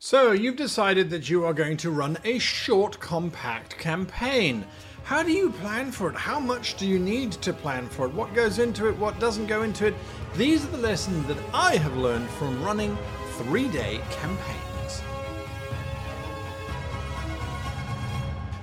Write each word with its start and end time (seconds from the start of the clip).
So, 0.00 0.30
you've 0.30 0.54
decided 0.54 1.10
that 1.10 1.28
you 1.28 1.44
are 1.44 1.52
going 1.52 1.76
to 1.78 1.90
run 1.90 2.18
a 2.22 2.38
short, 2.38 3.00
compact 3.00 3.76
campaign. 3.78 4.64
How 5.02 5.24
do 5.24 5.32
you 5.32 5.50
plan 5.50 5.90
for 5.90 6.08
it? 6.08 6.14
How 6.14 6.38
much 6.38 6.76
do 6.76 6.86
you 6.86 7.00
need 7.00 7.32
to 7.32 7.52
plan 7.52 7.88
for 7.88 8.06
it? 8.06 8.14
What 8.14 8.32
goes 8.32 8.60
into 8.60 8.86
it? 8.86 8.96
What 8.96 9.18
doesn't 9.18 9.48
go 9.48 9.62
into 9.62 9.88
it? 9.88 9.94
These 10.36 10.64
are 10.64 10.68
the 10.68 10.78
lessons 10.78 11.26
that 11.26 11.38
I 11.52 11.78
have 11.78 11.96
learned 11.96 12.30
from 12.30 12.62
running 12.62 12.96
three 13.38 13.66
day 13.66 14.00
campaigns. 14.12 15.02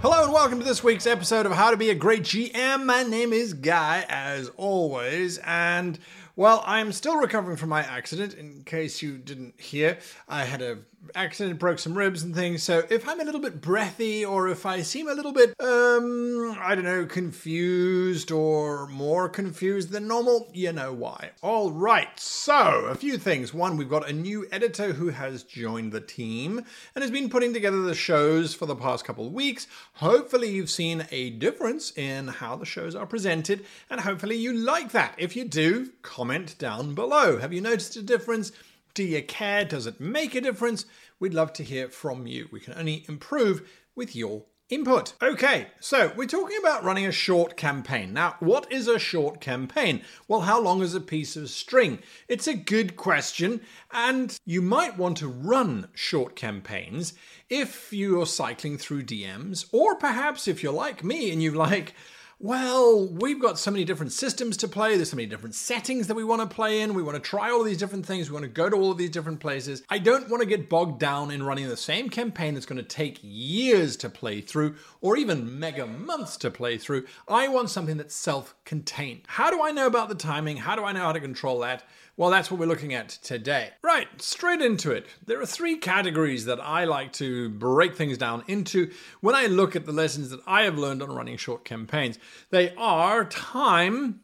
Hello 0.02 0.24
and 0.24 0.32
welcome 0.32 0.60
to 0.60 0.66
this 0.66 0.86
week's 0.86 1.06
episode 1.06 1.46
of 1.46 1.52
How 1.52 1.70
to 1.70 1.76
Be 1.76 1.90
a 1.90 1.96
Great 1.96 2.24
GM. 2.24 2.86
My 2.86 3.04
name 3.04 3.34
is 3.34 3.54
Guy, 3.54 4.06
as 4.08 4.50
always, 4.56 5.40
and 5.40 6.00
well, 6.38 6.64
I'm 6.66 6.92
still 6.92 7.18
recovering 7.18 7.58
from 7.58 7.70
my 7.70 7.82
accident. 7.82 8.34
In 8.34 8.64
case 8.64 9.02
you 9.02 9.18
didn't 9.18 9.60
hear, 9.60 9.98
I 10.28 10.44
had 10.44 10.62
a 10.62 10.80
accident, 11.14 11.60
broke 11.60 11.80
some 11.80 11.98
ribs 11.98 12.24
and 12.24 12.34
things. 12.34 12.64
So 12.64 12.84
if 12.89 13.07
I'm 13.07 13.20
a 13.20 13.24
little 13.24 13.42
bit 13.42 13.61
breathy 13.61 14.25
or 14.25 14.48
if 14.48 14.66
I 14.66 14.82
seem 14.82 15.07
a 15.07 15.14
little 15.14 15.32
bit, 15.32 15.54
um, 15.60 16.57
I 16.60 16.74
don't 16.74 16.84
know, 16.84 17.06
confused 17.06 18.32
or 18.32 18.88
more 18.88 19.29
confused 19.29 19.92
than 19.92 20.07
normal, 20.07 20.50
you 20.54 20.71
know 20.71 20.93
why. 20.93 21.32
All 21.42 21.71
right. 21.71 22.20
So 22.20 22.86
a 22.86 22.96
few 22.96 23.18
things. 23.18 23.54
One, 23.54 23.78
we've 23.78 23.89
got 23.89 24.10
a 24.10 24.14
new 24.14 24.48
editor 24.52 24.93
who 24.93 25.10
has 25.10 25.43
joined 25.43 25.92
the 25.92 26.02
team 26.02 26.64
and 26.96 27.02
has 27.04 27.12
been 27.12 27.29
putting 27.29 27.54
together 27.54 27.82
the 27.82 27.96
shows 27.96 28.54
for 28.54 28.65
the 28.65 28.76
past 28.76 29.06
couple 29.06 29.28
of 29.28 29.34
weeks. 29.34 29.68
Hopefully 29.96 30.50
you've 30.50 30.70
seen 30.70 31.06
a 31.12 31.29
difference 31.32 31.92
in 31.98 32.28
how 32.28 32.56
the 32.56 32.66
shows 32.66 32.95
are 32.95 33.06
presented 33.06 33.66
and 33.90 34.02
hopefully 34.02 34.36
you 34.36 34.53
like 34.53 34.92
that. 34.92 35.16
If 35.17 35.36
you 35.36 35.45
do, 35.45 35.92
comment 36.02 36.58
down 36.58 36.95
below. 36.95 37.38
Have 37.40 37.53
you 37.53 37.62
noticed 37.62 37.95
a 37.95 38.02
difference? 38.02 38.52
Do 38.94 39.03
you 39.03 39.22
care? 39.22 39.66
Does 39.66 39.88
it 39.88 40.00
make 40.00 40.36
a 40.36 40.42
difference? 40.42 40.86
We'd 41.19 41.33
love 41.33 41.53
to 41.53 41.64
hear 41.64 41.89
from 41.89 42.28
you. 42.28 42.47
We 42.52 42.59
can 42.59 42.73
only 42.73 43.05
improve 43.08 43.69
with 43.95 44.16
your 44.16 44.45
input. 44.70 45.14
Okay, 45.22 45.67
so 45.80 46.12
we're 46.16 46.26
talking 46.26 46.58
about 46.59 46.84
running 46.84 47.06
a 47.06 47.12
short 47.12 47.56
campaign. 47.56 48.14
Now, 48.14 48.36
what 48.40 48.72
is 48.72 48.88
a 48.88 48.98
short 48.98 49.40
campaign? 49.40 50.02
Well, 50.28 50.42
how 50.42 50.59
long 50.59 50.81
is 50.81 50.95
a 50.95 51.02
piece 51.02 51.36
of 51.36 51.50
string? 51.50 52.00
It's 52.28 52.48
a 52.48 52.56
good 52.56 52.95
question, 52.95 53.62
and 53.92 54.38
you 54.45 54.62
might 54.62 54.98
want 54.98 55.17
to 55.17 55.28
run 55.28 55.90
short 55.94 56.36
campaigns 56.36 57.14
if 57.50 57.94
you're 57.94 58.25
cycling 58.25 58.78
through 58.78 59.03
DMs, 59.03 59.68
or 59.72 59.95
perhaps 59.95 60.47
if 60.47 60.64
you're 60.64 60.73
like 60.73 61.03
me 61.03 61.31
and 61.31 61.44
you 61.44 61.52
like 61.52 61.94
well, 62.38 63.08
we've 63.08 63.41
got 63.41 63.58
so 63.58 63.72
many 63.72 63.86
different 63.86 64.11
systems 64.11 64.58
to 64.58 64.67
play. 64.67 64.97
There's 64.97 65.11
so 65.11 65.16
many 65.16 65.25
different 65.25 65.55
settings 65.55 66.08
that 66.08 66.16
we 66.16 66.23
want 66.25 66.41
to 66.41 66.53
play 66.53 66.81
in. 66.81 66.94
We 66.94 67.02
want 67.02 67.16
to 67.16 67.22
try 67.22 67.50
all 67.50 67.64
these 67.64 67.78
different 67.78 68.05
things. 68.05 68.30
We 68.30 68.33
want 68.33 68.44
to 68.44 68.50
go 68.50 68.69
to 68.69 68.75
all 68.75 68.91
of 68.91 68.97
these 68.97 69.09
different 69.09 69.39
places. 69.39 69.83
I 69.89 70.00
don't 70.00 70.30
want 70.30 70.41
to 70.41 70.47
get 70.47 70.69
bogged 70.69 71.00
down 71.00 71.31
in 71.31 71.44
running 71.44 71.69
the 71.69 71.78
same 71.78 72.09
campaign 72.09 72.53
that's 72.53 72.66
going 72.66 72.78
to 72.78 72.83
take 72.83 73.19
years 73.22 73.95
to 73.97 74.09
play 74.09 74.41
through 74.41 74.75
or 75.00 75.16
even 75.16 75.59
mega 75.59 75.88
months 75.88 76.36
to 76.38 76.52
play 76.52 76.78
through. 76.78 77.06
I 77.25 77.47
want 77.47 77.69
something 77.69 77.95
that's 77.95 78.13
self 78.13 78.53
contained. 78.66 79.22
How 79.28 79.50
do 79.50 79.63
I 79.63 79.72
know 79.72 79.88
about 79.88 80.09
the 80.09 80.16
timing? 80.16 80.58
How 80.58 80.75
do 80.75 80.83
I 80.83 80.91
know 80.91 81.02
how 81.02 81.13
to 81.13 81.22
control 81.22 81.59
that? 81.59 81.83
Well, 82.18 82.30
that's 82.30 82.50
what 82.50 82.62
we're 82.62 82.66
looking 82.66 82.94
at 82.94 83.10
today. 83.10 83.72
Right, 83.84 84.08
straight 84.22 84.62
into 84.62 84.92
it. 84.92 85.06
There 85.26 85.42
are 85.42 85.46
three 85.46 85.76
categories 85.76 86.46
that 86.46 86.62
I 86.62 86.86
like 86.86 87.12
to 87.14 87.50
break 87.50 87.96
things 87.96 88.18
down 88.18 88.46
into 88.48 88.90
when 89.20 89.36
I 89.36 89.48
look 89.48 89.76
at 89.76 89.86
the 89.86 89.92
lessons 89.92 90.30
that 90.30 90.40
I 90.48 90.64
have 90.64 90.78
learned 90.78 91.04
on 91.04 91.12
running 91.12 91.36
short 91.36 91.66
campaigns. 91.66 92.18
They 92.52 92.74
are 92.78 93.26
time, 93.26 94.22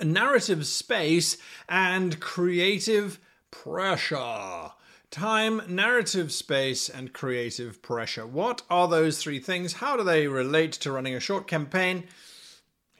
narrative 0.00 0.66
space, 0.66 1.36
and 1.68 2.18
creative 2.20 3.18
pressure. 3.50 4.70
Time, 5.10 5.60
narrative 5.68 6.32
space, 6.32 6.88
and 6.88 7.12
creative 7.12 7.82
pressure. 7.82 8.26
What 8.26 8.62
are 8.70 8.88
those 8.88 9.18
three 9.18 9.40
things? 9.40 9.74
How 9.74 9.98
do 9.98 10.04
they 10.04 10.26
relate 10.26 10.72
to 10.72 10.92
running 10.92 11.14
a 11.14 11.20
short 11.20 11.46
campaign? 11.46 12.04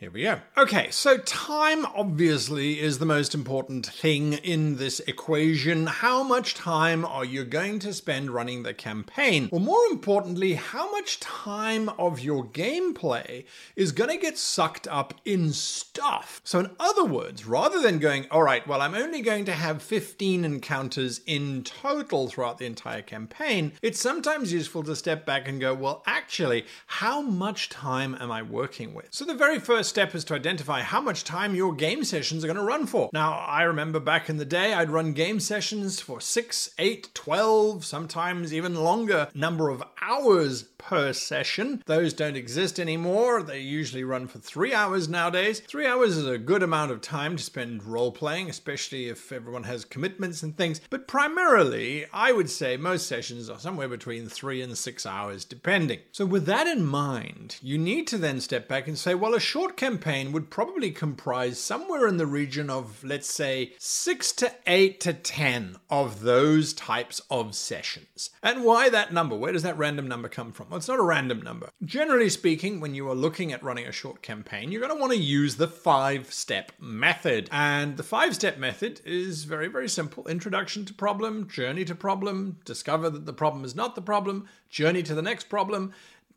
Here 0.00 0.10
we 0.10 0.22
go. 0.22 0.40
Okay, 0.56 0.90
so 0.90 1.18
time 1.18 1.84
obviously 1.84 2.80
is 2.80 2.98
the 3.00 3.04
most 3.04 3.34
important 3.34 3.84
thing 3.84 4.32
in 4.32 4.76
this 4.76 4.98
equation. 5.00 5.88
How 5.88 6.22
much 6.22 6.54
time 6.54 7.04
are 7.04 7.26
you 7.26 7.44
going 7.44 7.80
to 7.80 7.92
spend 7.92 8.30
running 8.30 8.62
the 8.62 8.72
campaign? 8.72 9.50
Or 9.52 9.60
more 9.60 9.84
importantly, 9.90 10.54
how 10.54 10.90
much 10.90 11.20
time 11.20 11.90
of 11.98 12.18
your 12.18 12.46
gameplay 12.46 13.44
is 13.76 13.92
going 13.92 14.08
to 14.08 14.16
get 14.16 14.38
sucked 14.38 14.88
up 14.88 15.12
in 15.26 15.52
stuff? 15.52 16.40
So, 16.44 16.60
in 16.60 16.70
other 16.80 17.04
words, 17.04 17.44
rather 17.44 17.82
than 17.82 17.98
going, 17.98 18.24
all 18.30 18.42
right, 18.42 18.66
well, 18.66 18.80
I'm 18.80 18.94
only 18.94 19.20
going 19.20 19.44
to 19.44 19.52
have 19.52 19.82
15 19.82 20.46
encounters 20.46 21.20
in 21.26 21.62
total 21.62 22.28
throughout 22.28 22.56
the 22.56 22.64
entire 22.64 23.02
campaign, 23.02 23.72
it's 23.82 24.00
sometimes 24.00 24.50
useful 24.50 24.82
to 24.84 24.96
step 24.96 25.26
back 25.26 25.46
and 25.46 25.60
go, 25.60 25.74
well, 25.74 26.02
actually, 26.06 26.64
how 26.86 27.20
much 27.20 27.68
time 27.68 28.16
am 28.18 28.32
I 28.32 28.40
working 28.40 28.94
with? 28.94 29.08
So, 29.10 29.26
the 29.26 29.34
very 29.34 29.58
first 29.58 29.89
step 29.90 30.14
is 30.14 30.24
to 30.24 30.34
identify 30.34 30.80
how 30.80 31.00
much 31.00 31.24
time 31.24 31.54
your 31.54 31.74
game 31.74 32.04
sessions 32.04 32.42
are 32.42 32.46
going 32.46 32.56
to 32.56 32.62
run 32.62 32.86
for. 32.86 33.10
Now, 33.12 33.32
I 33.32 33.64
remember 33.64 34.00
back 34.00 34.30
in 34.30 34.38
the 34.38 34.44
day, 34.46 34.72
I'd 34.72 34.88
run 34.88 35.12
game 35.12 35.40
sessions 35.40 36.00
for 36.00 36.20
6, 36.20 36.70
8, 36.78 37.12
12, 37.12 37.84
sometimes 37.84 38.54
even 38.54 38.76
longer 38.76 39.28
number 39.34 39.68
of 39.68 39.82
hours 40.00 40.69
per 40.80 41.12
session. 41.12 41.82
Those 41.86 42.12
don't 42.14 42.36
exist 42.36 42.80
anymore. 42.80 43.42
They 43.42 43.60
usually 43.60 44.02
run 44.02 44.26
for 44.26 44.38
three 44.38 44.72
hours 44.72 45.08
nowadays. 45.08 45.60
Three 45.60 45.86
hours 45.86 46.16
is 46.16 46.26
a 46.26 46.38
good 46.38 46.62
amount 46.62 46.90
of 46.90 47.00
time 47.00 47.36
to 47.36 47.42
spend 47.42 47.84
role 47.84 48.10
playing, 48.10 48.48
especially 48.48 49.08
if 49.08 49.30
everyone 49.30 49.64
has 49.64 49.84
commitments 49.84 50.42
and 50.42 50.56
things. 50.56 50.80
But 50.88 51.06
primarily, 51.06 52.06
I 52.12 52.32
would 52.32 52.48
say 52.48 52.76
most 52.76 53.06
sessions 53.06 53.50
are 53.50 53.58
somewhere 53.58 53.88
between 53.88 54.28
three 54.28 54.62
and 54.62 54.76
six 54.76 55.04
hours, 55.04 55.44
depending. 55.44 56.00
So, 56.12 56.24
with 56.24 56.46
that 56.46 56.66
in 56.66 56.84
mind, 56.84 57.58
you 57.62 57.76
need 57.76 58.06
to 58.08 58.18
then 58.18 58.40
step 58.40 58.66
back 58.66 58.88
and 58.88 58.98
say, 58.98 59.14
well, 59.14 59.34
a 59.34 59.40
short 59.40 59.76
campaign 59.76 60.32
would 60.32 60.50
probably 60.50 60.90
comprise 60.90 61.58
somewhere 61.58 62.08
in 62.08 62.16
the 62.16 62.26
region 62.26 62.70
of, 62.70 63.04
let's 63.04 63.32
say, 63.32 63.74
six 63.78 64.32
to 64.32 64.52
eight 64.66 65.00
to 65.00 65.12
10 65.12 65.76
of 65.90 66.22
those 66.22 66.72
types 66.72 67.20
of 67.30 67.54
sessions. 67.54 68.30
And 68.42 68.64
why 68.64 68.88
that 68.88 69.12
number? 69.12 69.36
Where 69.36 69.52
does 69.52 69.62
that 69.62 69.76
random 69.76 70.08
number 70.08 70.28
come 70.28 70.52
from? 70.52 70.69
Well, 70.70 70.76
it's 70.76 70.86
not 70.86 71.00
a 71.00 71.02
random 71.02 71.42
number. 71.42 71.68
Generally 71.84 72.30
speaking, 72.30 72.78
when 72.78 72.94
you 72.94 73.08
are 73.10 73.14
looking 73.14 73.52
at 73.52 73.60
running 73.60 73.86
a 73.86 73.92
short 73.92 74.22
campaign, 74.22 74.70
you're 74.70 74.80
going 74.80 74.94
to 74.94 75.00
want 75.00 75.12
to 75.12 75.18
use 75.18 75.56
the 75.56 75.66
five 75.66 76.32
step 76.32 76.70
method. 76.78 77.48
And 77.50 77.96
the 77.96 78.04
five 78.04 78.36
step 78.36 78.56
method 78.56 79.00
is 79.04 79.42
very, 79.42 79.66
very 79.66 79.88
simple 79.88 80.28
introduction 80.28 80.84
to 80.84 80.94
problem, 80.94 81.48
journey 81.48 81.84
to 81.86 81.96
problem, 81.96 82.58
discover 82.64 83.10
that 83.10 83.26
the 83.26 83.32
problem 83.32 83.64
is 83.64 83.74
not 83.74 83.96
the 83.96 84.00
problem, 84.00 84.46
journey 84.68 85.02
to 85.02 85.14
the 85.14 85.22
next 85.22 85.48
problem, 85.48 85.92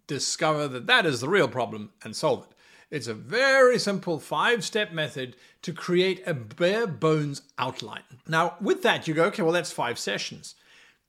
discover 0.07 0.67
that 0.67 0.87
that 0.87 1.05
is 1.05 1.21
the 1.21 1.29
real 1.29 1.47
problem, 1.47 1.91
and 2.03 2.15
solve 2.15 2.47
it. 2.49 2.55
It's 2.89 3.07
a 3.07 3.13
very 3.13 3.77
simple 3.77 4.19
five 4.19 4.63
step 4.63 4.91
method 4.91 5.35
to 5.61 5.73
create 5.73 6.23
a 6.25 6.33
bare 6.33 6.87
bones 6.87 7.43
outline. 7.59 8.01
Now, 8.27 8.55
with 8.59 8.81
that, 8.81 9.07
you 9.07 9.13
go, 9.13 9.25
okay, 9.25 9.43
well, 9.43 9.51
that's 9.51 9.71
five 9.71 9.99
sessions. 9.99 10.55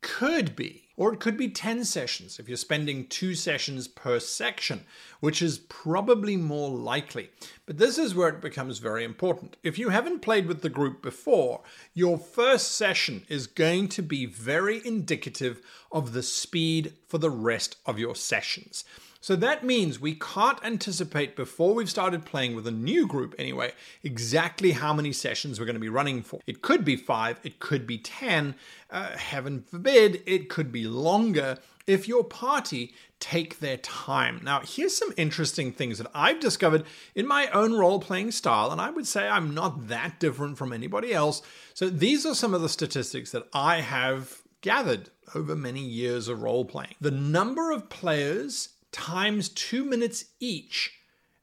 Could 0.03 0.55
be, 0.55 0.84
or 0.97 1.13
it 1.13 1.21
could 1.21 1.37
be 1.37 1.49
10 1.49 1.85
sessions 1.85 2.39
if 2.39 2.49
you're 2.49 2.57
spending 2.57 3.07
two 3.07 3.35
sessions 3.35 3.89
per 3.89 4.21
section, 4.21 4.85
which 5.21 5.43
is 5.43 5.59
probably 5.59 6.37
more 6.37 6.71
likely. 6.71 7.31
But 7.67 7.79
this 7.79 7.99
is 7.99 8.15
where 8.15 8.29
it 8.29 8.41
becomes 8.41 8.79
very 8.79 9.05
important. 9.05 9.57
If 9.63 9.79
you 9.79 9.89
haven't 9.89 10.21
played 10.21 10.47
with 10.47 10.63
the 10.63 10.69
group 10.69 11.03
before, 11.03 11.63
your 11.95 12.19
first 12.19 12.73
session 12.73 13.25
is 13.29 13.47
going 13.47 13.89
to 13.89 14.03
be 14.03 14.27
very 14.27 14.81
indicative 14.87 15.61
of 15.91 16.13
the 16.13 16.23
speed 16.23 16.95
for 17.09 17.19
the 17.19 17.31
rest 17.31 17.77
of 17.87 17.99
your 17.99 18.15
sessions. 18.15 18.85
So 19.25 19.37
that 19.37 19.65
means 19.65 19.99
we 19.99 20.17
can't 20.17 20.63
anticipate 20.63 21.35
before 21.35 21.73
we've 21.73 21.89
started 21.89 22.27
playing 22.27 22.55
with 22.55 22.67
a 22.67 22.71
new 22.71 23.07
group 23.07 23.35
anyway, 23.39 23.73
exactly 24.03 24.73
how 24.73 24.93
many 24.93 25.15
sessions 25.15 25.59
we're 25.59 25.65
going 25.65 25.77
to 25.77 25.81
be 25.81 25.89
running 25.89 26.21
for. 26.21 26.41
It 26.47 26.61
could 26.61 26.85
be 26.85 26.95
five, 26.95 27.41
it 27.43 27.59
could 27.59 27.87
be 27.87 27.97
10, 27.97 28.55
uh, 28.91 29.17
heaven 29.17 29.63
forbid, 29.63 30.23
it 30.27 30.51
could 30.51 30.71
be 30.71 30.85
longer 30.85 31.57
if 31.87 32.07
your 32.07 32.23
party 32.23 32.93
take 33.19 33.61
their 33.61 33.79
time. 33.79 34.43
Now, 34.45 34.61
here's 34.61 34.95
some 34.95 35.15
interesting 35.17 35.73
things 35.73 35.97
that 35.97 36.11
I've 36.15 36.39
discovered 36.39 36.85
in 37.15 37.27
my 37.27 37.47
own 37.49 37.73
role 37.73 38.01
playing 38.01 38.33
style, 38.33 38.71
and 38.71 38.79
I 38.79 38.91
would 38.91 39.07
say 39.07 39.27
I'm 39.27 39.55
not 39.55 39.89
that 39.89 40.21
different 40.21 40.59
from 40.59 40.71
anybody 40.71 41.15
else. 41.15 41.41
So, 41.73 41.89
these 41.89 42.27
are 42.27 42.35
some 42.35 42.53
of 42.53 42.61
the 42.61 42.69
statistics 42.69 43.31
that 43.31 43.49
I 43.55 43.81
have 43.81 44.43
gathered 44.61 45.09
over 45.35 45.57
many 45.57 45.81
years 45.81 46.29
of 46.29 46.43
role 46.43 46.67
playing. 46.67 46.95
The 47.01 47.11
number 47.11 47.71
of 47.71 47.89
players 47.89 48.74
times 48.95 49.49
two 49.49 49.85
minutes 49.85 50.27
each 50.41 50.93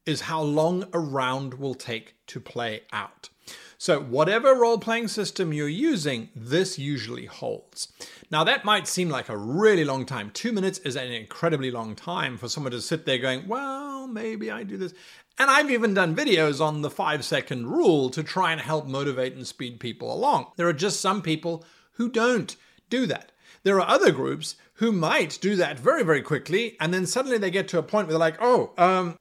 is 0.06 0.22
how 0.22 0.42
long 0.42 0.86
a 0.94 1.00
round 1.00 1.56
will 1.56 1.76
take 1.76 2.16
to 2.28 2.40
play 2.40 2.82
out. 2.92 3.30
So, 3.78 4.00
whatever 4.00 4.54
role 4.56 4.78
playing 4.78 5.10
system 5.10 5.52
you're 5.52 5.68
using, 5.68 6.30
this 6.36 6.80
usually 6.80 7.26
holds. 7.26 7.92
Now, 8.30 8.44
that 8.44 8.64
might 8.64 8.88
seem 8.88 9.10
like 9.10 9.28
a 9.28 9.36
really 9.36 9.84
long 9.84 10.06
time. 10.06 10.30
Two 10.30 10.52
minutes 10.52 10.80
is 10.80 10.96
an 10.96 11.12
incredibly 11.12 11.72
long 11.72 11.96
time 11.96 12.38
for 12.38 12.48
someone 12.48 12.72
to 12.72 12.82
sit 12.82 13.06
there 13.06 13.18
going, 13.18 13.48
well, 13.48 14.08
maybe 14.08 14.50
I 14.50 14.64
do 14.64 14.78
this. 14.78 14.94
And 15.38 15.50
I've 15.50 15.72
even 15.72 15.94
done 15.94 16.16
videos 16.16 16.62
on 16.62 16.84
the 16.84 16.92
five 16.92 17.26
second 17.26 17.68
rule 17.68 18.10
to 18.12 18.24
try 18.24 18.52
and 18.52 18.62
help 18.62 18.88
motivate 18.88 19.34
and 19.34 19.48
speed 19.48 19.80
people 19.80 20.14
along. 20.14 20.52
There 20.56 20.68
are 20.68 20.74
just 20.74 21.02
some 21.02 21.22
people 21.22 21.66
who 21.94 22.08
don't 22.08 22.56
do 22.90 23.08
that. 23.08 23.31
There 23.64 23.80
are 23.80 23.88
other 23.88 24.12
groups 24.12 24.56
who 24.76 24.92
might 24.92 25.38
do 25.42 25.56
that 25.56 25.80
very, 25.80 26.04
very 26.04 26.22
quickly, 26.22 26.76
and 26.80 26.94
then 26.94 27.06
suddenly 27.06 27.38
they 27.38 27.52
get 27.52 27.68
to 27.70 27.78
a 27.78 27.84
point 27.84 28.08
where 28.08 28.14
they're 28.14 28.20
like, 28.20 28.38
oh, 28.42 28.72
um, 28.78 29.18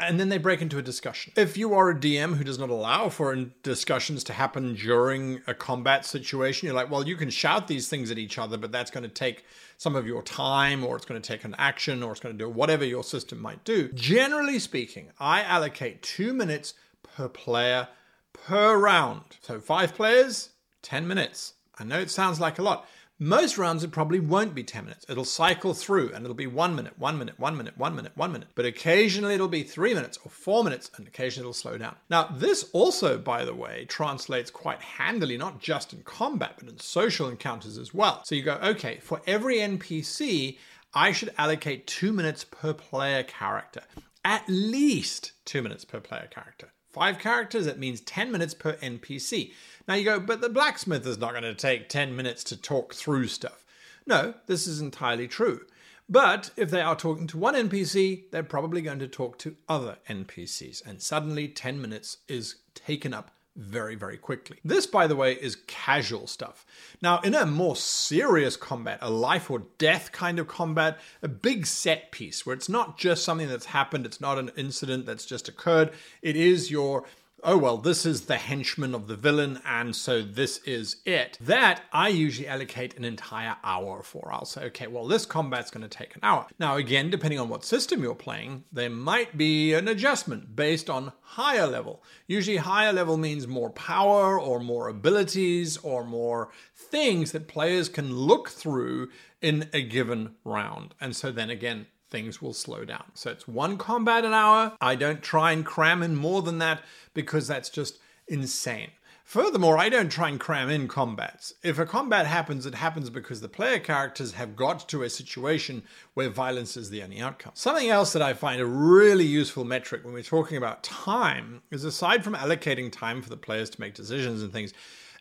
and 0.00 0.18
then 0.18 0.28
they 0.28 0.38
break 0.38 0.60
into 0.60 0.78
a 0.78 0.82
discussion. 0.82 1.32
If 1.36 1.56
you 1.56 1.72
are 1.74 1.90
a 1.90 1.94
DM 1.94 2.36
who 2.36 2.44
does 2.44 2.58
not 2.58 2.68
allow 2.68 3.08
for 3.08 3.34
discussions 3.62 4.24
to 4.24 4.32
happen 4.32 4.74
during 4.74 5.40
a 5.46 5.54
combat 5.54 6.04
situation, 6.04 6.66
you're 6.66 6.74
like, 6.74 6.90
well, 6.90 7.06
you 7.06 7.16
can 7.16 7.30
shout 7.30 7.68
these 7.68 7.88
things 7.88 8.10
at 8.10 8.18
each 8.18 8.38
other, 8.38 8.58
but 8.58 8.72
that's 8.72 8.90
going 8.90 9.04
to 9.04 9.08
take 9.08 9.44
some 9.78 9.96
of 9.96 10.06
your 10.06 10.22
time, 10.22 10.84
or 10.84 10.96
it's 10.96 11.06
going 11.06 11.20
to 11.20 11.26
take 11.26 11.44
an 11.44 11.54
action, 11.58 12.02
or 12.02 12.12
it's 12.12 12.20
going 12.20 12.36
to 12.36 12.44
do 12.44 12.48
whatever 12.48 12.84
your 12.84 13.04
system 13.04 13.40
might 13.40 13.64
do. 13.64 13.88
Generally 13.92 14.58
speaking, 14.58 15.10
I 15.18 15.42
allocate 15.42 16.02
two 16.02 16.32
minutes 16.32 16.74
per 17.02 17.28
player 17.28 17.88
per 18.32 18.76
round. 18.76 19.22
So 19.40 19.60
five 19.60 19.94
players, 19.94 20.50
10 20.82 21.06
minutes. 21.06 21.54
I 21.78 21.84
know 21.84 21.98
it 21.98 22.10
sounds 22.10 22.40
like 22.40 22.58
a 22.58 22.62
lot. 22.62 22.86
Most 23.20 23.58
rounds, 23.58 23.84
it 23.84 23.92
probably 23.92 24.18
won't 24.18 24.56
be 24.56 24.64
10 24.64 24.86
minutes. 24.86 25.06
It'll 25.08 25.24
cycle 25.24 25.72
through 25.72 26.10
and 26.12 26.24
it'll 26.24 26.34
be 26.34 26.48
one 26.48 26.74
minute, 26.74 26.98
one 26.98 27.16
minute, 27.16 27.38
one 27.38 27.56
minute, 27.56 27.78
one 27.78 27.94
minute, 27.94 28.10
one 28.16 28.32
minute. 28.32 28.48
But 28.56 28.66
occasionally 28.66 29.34
it'll 29.34 29.46
be 29.46 29.62
three 29.62 29.94
minutes 29.94 30.18
or 30.24 30.30
four 30.30 30.64
minutes, 30.64 30.90
and 30.96 31.06
occasionally 31.06 31.44
it'll 31.44 31.54
slow 31.54 31.78
down. 31.78 31.94
Now, 32.10 32.24
this 32.24 32.68
also, 32.72 33.16
by 33.16 33.44
the 33.44 33.54
way, 33.54 33.84
translates 33.84 34.50
quite 34.50 34.80
handily, 34.82 35.36
not 35.36 35.60
just 35.60 35.92
in 35.92 36.02
combat, 36.02 36.54
but 36.58 36.68
in 36.68 36.78
social 36.80 37.28
encounters 37.28 37.78
as 37.78 37.94
well. 37.94 38.22
So 38.24 38.34
you 38.34 38.42
go, 38.42 38.58
okay, 38.60 38.98
for 39.00 39.22
every 39.28 39.58
NPC, 39.58 40.58
I 40.92 41.12
should 41.12 41.32
allocate 41.38 41.86
two 41.86 42.12
minutes 42.12 42.42
per 42.44 42.72
player 42.72 43.22
character. 43.22 43.82
At 44.24 44.42
least 44.48 45.32
two 45.44 45.62
minutes 45.62 45.84
per 45.84 46.00
player 46.00 46.26
character. 46.28 46.72
Five 46.94 47.18
characters, 47.18 47.66
it 47.66 47.76
means 47.76 48.00
10 48.02 48.30
minutes 48.30 48.54
per 48.54 48.74
NPC. 48.74 49.50
Now 49.88 49.94
you 49.94 50.04
go, 50.04 50.20
but 50.20 50.40
the 50.40 50.48
blacksmith 50.48 51.04
is 51.04 51.18
not 51.18 51.32
going 51.32 51.42
to 51.42 51.52
take 51.52 51.88
10 51.88 52.14
minutes 52.14 52.44
to 52.44 52.56
talk 52.56 52.94
through 52.94 53.26
stuff. 53.26 53.64
No, 54.06 54.34
this 54.46 54.68
is 54.68 54.80
entirely 54.80 55.26
true. 55.26 55.66
But 56.08 56.50
if 56.56 56.70
they 56.70 56.82
are 56.82 56.94
talking 56.94 57.26
to 57.26 57.36
one 57.36 57.54
NPC, 57.54 58.30
they're 58.30 58.44
probably 58.44 58.80
going 58.80 59.00
to 59.00 59.08
talk 59.08 59.38
to 59.38 59.56
other 59.68 59.96
NPCs, 60.08 60.86
and 60.86 61.02
suddenly 61.02 61.48
10 61.48 61.82
minutes 61.82 62.18
is 62.28 62.58
taken 62.76 63.12
up 63.12 63.32
very, 63.56 63.94
very 63.94 64.16
quickly. 64.16 64.58
This, 64.64 64.86
by 64.86 65.06
the 65.06 65.16
way, 65.16 65.34
is 65.34 65.56
casual 65.66 66.26
stuff. 66.26 66.66
Now, 67.00 67.20
in 67.20 67.34
a 67.34 67.46
more 67.46 67.76
serious 67.76 68.56
combat, 68.56 68.98
a 69.00 69.10
life 69.10 69.50
or 69.50 69.64
death 69.78 70.10
kind 70.12 70.38
of 70.38 70.48
combat, 70.48 70.98
a 71.22 71.28
big 71.28 71.66
set 71.66 72.10
piece 72.10 72.44
where 72.44 72.54
it's 72.54 72.68
not 72.68 72.98
just 72.98 73.24
something 73.24 73.48
that's 73.48 73.66
happened, 73.66 74.06
it's 74.06 74.20
not 74.20 74.38
an 74.38 74.50
incident 74.56 75.06
that's 75.06 75.26
just 75.26 75.48
occurred, 75.48 75.92
it 76.20 76.36
is 76.36 76.70
your 76.70 77.04
oh 77.44 77.58
well, 77.58 77.76
this 77.76 78.06
is 78.06 78.22
the 78.22 78.38
henchman 78.38 78.94
of 78.94 79.06
the 79.06 79.16
villain, 79.16 79.60
and 79.66 79.94
so 79.94 80.22
this 80.22 80.58
is 80.64 80.96
it. 81.04 81.36
That 81.40 81.82
I 81.92 82.08
usually 82.08 82.48
allocate 82.48 82.96
an 82.96 83.04
entire 83.04 83.56
hour 83.62 84.02
for. 84.02 84.30
I'll 84.32 84.46
say, 84.46 84.64
okay, 84.64 84.86
well, 84.86 85.06
this 85.06 85.26
combat's 85.26 85.70
going 85.70 85.88
to 85.88 85.88
take 85.88 86.14
an 86.16 86.20
hour. 86.22 86.46
Now, 86.58 86.76
again, 86.76 87.10
depending 87.10 87.38
on 87.38 87.50
what 87.50 87.64
system 87.64 88.02
you're 88.02 88.14
playing, 88.14 88.64
there 88.72 88.90
might 88.90 89.36
be 89.36 89.74
an 89.74 89.86
adjustment 89.86 90.56
based 90.56 90.88
on 90.88 91.12
higher 91.20 91.66
level. 91.66 92.02
Usually, 92.26 92.56
higher 92.56 92.92
level 92.92 93.18
means 93.18 93.46
more 93.46 93.70
power 93.70 94.40
or 94.40 94.58
more 94.60 94.88
abilities 94.88 95.76
or 95.78 96.04
more 96.04 96.50
things 96.74 97.32
that 97.32 97.46
players 97.46 97.88
can 97.88 98.16
look 98.16 98.48
through 98.48 99.10
in 99.42 99.68
a 99.74 99.82
given 99.82 100.34
round. 100.44 100.94
And 101.00 101.14
so 101.14 101.30
then 101.30 101.50
again, 101.50 101.86
things 102.14 102.40
will 102.40 102.52
slow 102.52 102.84
down. 102.84 103.02
So 103.14 103.32
it's 103.32 103.48
one 103.48 103.76
combat 103.76 104.24
an 104.24 104.32
hour. 104.32 104.76
I 104.80 104.94
don't 104.94 105.20
try 105.20 105.50
and 105.50 105.66
cram 105.66 106.00
in 106.00 106.14
more 106.14 106.42
than 106.42 106.58
that 106.58 106.80
because 107.12 107.48
that's 107.48 107.68
just 107.68 107.98
insane. 108.28 108.90
Furthermore, 109.24 109.78
I 109.78 109.88
don't 109.88 110.12
try 110.12 110.28
and 110.28 110.38
cram 110.38 110.70
in 110.70 110.86
combats. 110.86 111.54
If 111.64 111.80
a 111.80 111.86
combat 111.86 112.26
happens, 112.26 112.66
it 112.66 112.74
happens 112.76 113.10
because 113.10 113.40
the 113.40 113.48
player 113.48 113.80
characters 113.80 114.34
have 114.34 114.54
got 114.54 114.88
to 114.90 115.02
a 115.02 115.10
situation 115.10 115.82
where 116.12 116.28
violence 116.28 116.76
is 116.76 116.88
the 116.88 117.02
only 117.02 117.20
outcome. 117.20 117.50
Something 117.56 117.88
else 117.88 118.12
that 118.12 118.22
I 118.22 118.32
find 118.32 118.60
a 118.60 118.66
really 118.66 119.26
useful 119.26 119.64
metric 119.64 120.04
when 120.04 120.14
we're 120.14 120.22
talking 120.22 120.56
about 120.56 120.84
time 120.84 121.62
is 121.72 121.82
aside 121.82 122.22
from 122.22 122.36
allocating 122.36 122.92
time 122.92 123.22
for 123.22 123.28
the 123.28 123.36
players 123.36 123.70
to 123.70 123.80
make 123.80 123.94
decisions 123.94 124.40
and 124.40 124.52
things, 124.52 124.72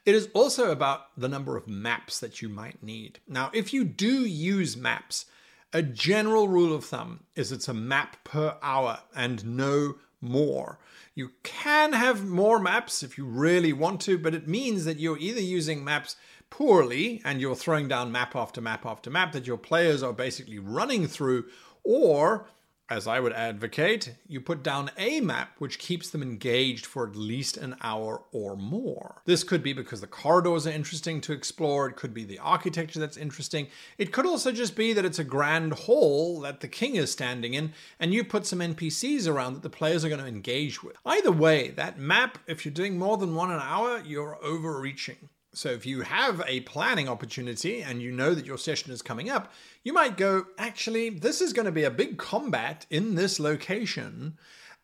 it 0.05 0.13
is 0.13 0.29
also 0.35 0.69
about 0.69 1.17
the 1.17 1.27
number 1.27 1.57
of 1.57 1.67
maps 1.67 2.19
that 2.19 2.39
you 2.39 2.49
might 2.49 2.83
need. 2.83 3.17
Now, 3.27 3.49
if 3.51 3.73
you 3.73 3.83
do 3.83 4.25
use 4.25 4.77
maps, 4.77 5.25
a 5.73 5.81
general 5.81 6.47
rule 6.47 6.73
of 6.73 6.85
thumb 6.85 7.21
is 7.35 7.51
it's 7.51 7.67
a 7.67 7.73
map 7.73 8.23
per 8.23 8.55
hour 8.61 8.99
and 9.15 9.43
no 9.45 9.95
more. 10.21 10.77
You 11.15 11.31
can 11.41 11.93
have 11.93 12.25
more 12.25 12.59
maps 12.59 13.03
if 13.03 13.17
you 13.17 13.25
really 13.25 13.73
want 13.73 13.99
to, 14.01 14.17
but 14.17 14.35
it 14.35 14.47
means 14.47 14.85
that 14.85 14.99
you're 14.99 15.17
either 15.17 15.41
using 15.41 15.83
maps 15.83 16.15
poorly 16.49 17.21
and 17.25 17.41
you're 17.41 17.55
throwing 17.55 17.87
down 17.87 18.11
map 18.11 18.35
after 18.35 18.61
map 18.61 18.85
after 18.85 19.09
map 19.09 19.31
that 19.31 19.47
your 19.47 19.57
players 19.57 20.03
are 20.03 20.13
basically 20.13 20.59
running 20.59 21.07
through, 21.07 21.45
or 21.83 22.47
as 22.89 23.07
I 23.07 23.19
would 23.19 23.33
advocate, 23.33 24.15
you 24.27 24.41
put 24.41 24.61
down 24.61 24.91
a 24.97 25.21
map 25.21 25.55
which 25.57 25.79
keeps 25.79 26.09
them 26.09 26.21
engaged 26.21 26.85
for 26.85 27.07
at 27.07 27.15
least 27.15 27.55
an 27.57 27.75
hour 27.81 28.23
or 28.31 28.57
more. 28.57 29.21
This 29.25 29.43
could 29.43 29.63
be 29.63 29.73
because 29.73 30.01
the 30.01 30.07
corridors 30.07 30.67
are 30.67 30.71
interesting 30.71 31.21
to 31.21 31.33
explore, 31.33 31.87
it 31.87 31.95
could 31.95 32.13
be 32.13 32.25
the 32.25 32.39
architecture 32.39 32.99
that's 32.99 33.17
interesting, 33.17 33.67
it 33.97 34.11
could 34.11 34.25
also 34.25 34.51
just 34.51 34.75
be 34.75 34.91
that 34.93 35.05
it's 35.05 35.19
a 35.19 35.23
grand 35.23 35.73
hall 35.73 36.41
that 36.41 36.59
the 36.59 36.67
king 36.67 36.95
is 36.95 37.11
standing 37.11 37.53
in, 37.53 37.73
and 37.99 38.13
you 38.13 38.23
put 38.23 38.45
some 38.45 38.59
NPCs 38.59 39.27
around 39.27 39.53
that 39.53 39.63
the 39.63 39.69
players 39.69 40.03
are 40.03 40.09
going 40.09 40.21
to 40.21 40.27
engage 40.27 40.83
with. 40.83 40.97
Either 41.05 41.31
way, 41.31 41.69
that 41.71 41.97
map, 41.97 42.37
if 42.47 42.65
you're 42.65 42.73
doing 42.73 42.99
more 42.99 43.17
than 43.17 43.33
one 43.33 43.51
an 43.51 43.61
hour, 43.61 44.01
you're 44.05 44.37
overreaching. 44.43 45.29
So 45.53 45.69
if 45.69 45.85
you 45.85 46.01
have 46.01 46.43
a 46.47 46.61
planning 46.61 47.07
opportunity 47.07 47.81
and 47.81 48.01
you 48.01 48.11
know 48.11 48.33
that 48.33 48.45
your 48.45 48.57
session 48.57 48.91
is 48.91 49.03
coming 49.03 49.29
up, 49.29 49.51
you 49.83 49.93
might 49.93 50.17
go, 50.17 50.47
actually, 50.57 51.09
this 51.09 51.41
is 51.41 51.53
going 51.53 51.67
to 51.67 51.71
be 51.71 51.83
a 51.83 51.91
big 51.91 52.17
combat 52.17 52.87
in 52.89 53.15
this 53.15 53.39
location. 53.39 54.37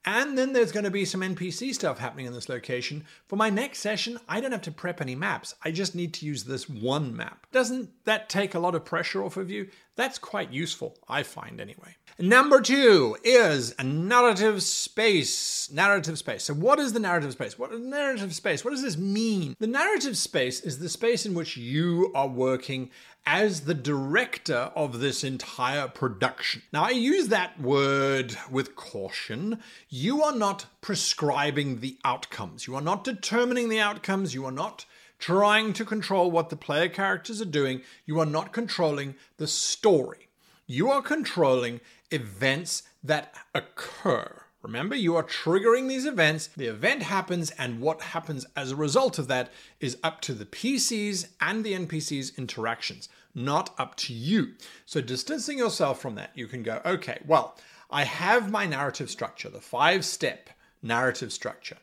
And 0.05 0.37
then 0.37 0.53
there's 0.53 0.71
going 0.71 0.85
to 0.85 0.91
be 0.91 1.05
some 1.05 1.21
NPC 1.21 1.73
stuff 1.73 1.99
happening 1.99 2.25
in 2.25 2.33
this 2.33 2.47
location. 2.47 3.03
For 3.27 3.35
my 3.35 3.49
next 3.49 3.79
session, 3.79 4.17
I 4.29 4.39
don't 4.39 4.53
have 4.53 4.61
to 4.63 4.71
prep 4.71 5.01
any 5.01 5.15
maps. 5.15 5.55
I 5.63 5.71
just 5.71 5.93
need 5.93 6.13
to 6.15 6.25
use 6.25 6.43
this 6.43 6.69
one 6.69 7.15
map. 7.15 7.47
Doesn't 7.51 8.05
that 8.05 8.29
take 8.29 8.55
a 8.55 8.59
lot 8.59 8.75
of 8.75 8.85
pressure 8.85 9.23
off 9.23 9.37
of 9.37 9.49
you? 9.49 9.69
That's 9.99 10.17
quite 10.17 10.53
useful, 10.53 10.95
I 11.09 11.23
find 11.23 11.59
anyway. 11.59 11.97
Number 12.17 12.61
two 12.61 13.17
is 13.21 13.75
a 13.77 13.83
narrative 13.83 14.63
space. 14.63 15.69
Narrative 15.73 16.17
space. 16.17 16.45
So, 16.45 16.53
what 16.53 16.79
is 16.79 16.93
the 16.93 17.01
narrative 17.01 17.33
space? 17.33 17.59
What 17.59 17.73
is 17.73 17.81
narrative 17.81 18.33
space? 18.33 18.63
What 18.63 18.71
does 18.71 18.81
this 18.81 18.97
mean? 18.97 19.57
The 19.59 19.67
narrative 19.67 20.15
space 20.15 20.61
is 20.61 20.79
the 20.79 20.87
space 20.87 21.25
in 21.25 21.33
which 21.33 21.57
you 21.57 22.13
are 22.15 22.29
working 22.29 22.91
as 23.25 23.65
the 23.65 23.73
director 23.73 24.71
of 24.73 25.01
this 25.01 25.25
entire 25.25 25.89
production. 25.89 26.61
Now, 26.71 26.85
I 26.85 26.91
use 26.91 27.27
that 27.27 27.59
word 27.59 28.37
with 28.49 28.77
caution. 28.77 29.59
You 29.89 30.23
are 30.23 30.33
not 30.33 30.67
prescribing 30.79 31.81
the 31.81 31.97
outcomes, 32.05 32.67
you 32.67 32.75
are 32.75 32.81
not 32.81 33.03
determining 33.03 33.67
the 33.67 33.81
outcomes, 33.81 34.33
you 34.33 34.45
are 34.45 34.51
not 34.53 34.85
trying 35.19 35.73
to 35.73 35.85
control 35.85 36.31
what 36.31 36.49
the 36.49 36.55
player 36.55 36.89
characters 36.89 37.41
are 37.41 37.45
doing, 37.45 37.81
you 38.05 38.19
are 38.19 38.25
not 38.25 38.53
controlling 38.53 39.15
the 39.37 39.47
story. 39.47 40.29
You 40.65 40.89
are 40.89 41.01
controlling 41.01 41.81
events 42.09 42.83
that 43.03 43.33
occur. 43.53 44.43
Remember, 44.61 44.95
you 44.95 45.15
are 45.15 45.23
triggering 45.23 45.87
these 45.87 46.05
events. 46.05 46.47
The 46.47 46.65
event 46.65 47.03
happens, 47.03 47.51
and 47.51 47.79
what 47.79 48.01
happens 48.01 48.45
as 48.57 48.71
a 48.71 48.75
result 48.75 49.17
of 49.17 49.27
that 49.29 49.51
is 49.79 49.97
up 50.03 50.19
to 50.21 50.33
the 50.33 50.45
PCs 50.45 51.27
and 51.39 51.63
the 51.63 51.73
NPCs' 51.73 52.37
interactions, 52.37 53.07
not 53.33 53.73
up 53.77 53.95
to 53.97 54.13
you. 54.13 54.55
So, 54.85 54.99
distancing 54.99 55.57
yourself 55.57 56.01
from 56.01 56.15
that, 56.15 56.31
you 56.35 56.47
can 56.47 56.61
go, 56.61 56.81
okay, 56.85 57.19
well, 57.25 57.55
I 57.89 58.03
have 58.03 58.51
my 58.51 58.65
narrative 58.65 59.09
structure, 59.09 59.49
the 59.49 59.61
five 59.61 60.03
step 60.03 60.49
narrative 60.83 61.31
structure. 61.31 61.77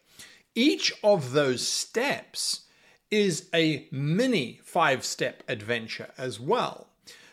Each 0.55 0.93
of 1.03 1.33
those 1.33 1.67
steps 1.67 2.66
is 3.11 3.49
a 3.55 3.87
mini 3.91 4.61
five 4.65 5.05
step 5.05 5.43
adventure 5.49 6.11
as 6.19 6.41
well. 6.41 6.89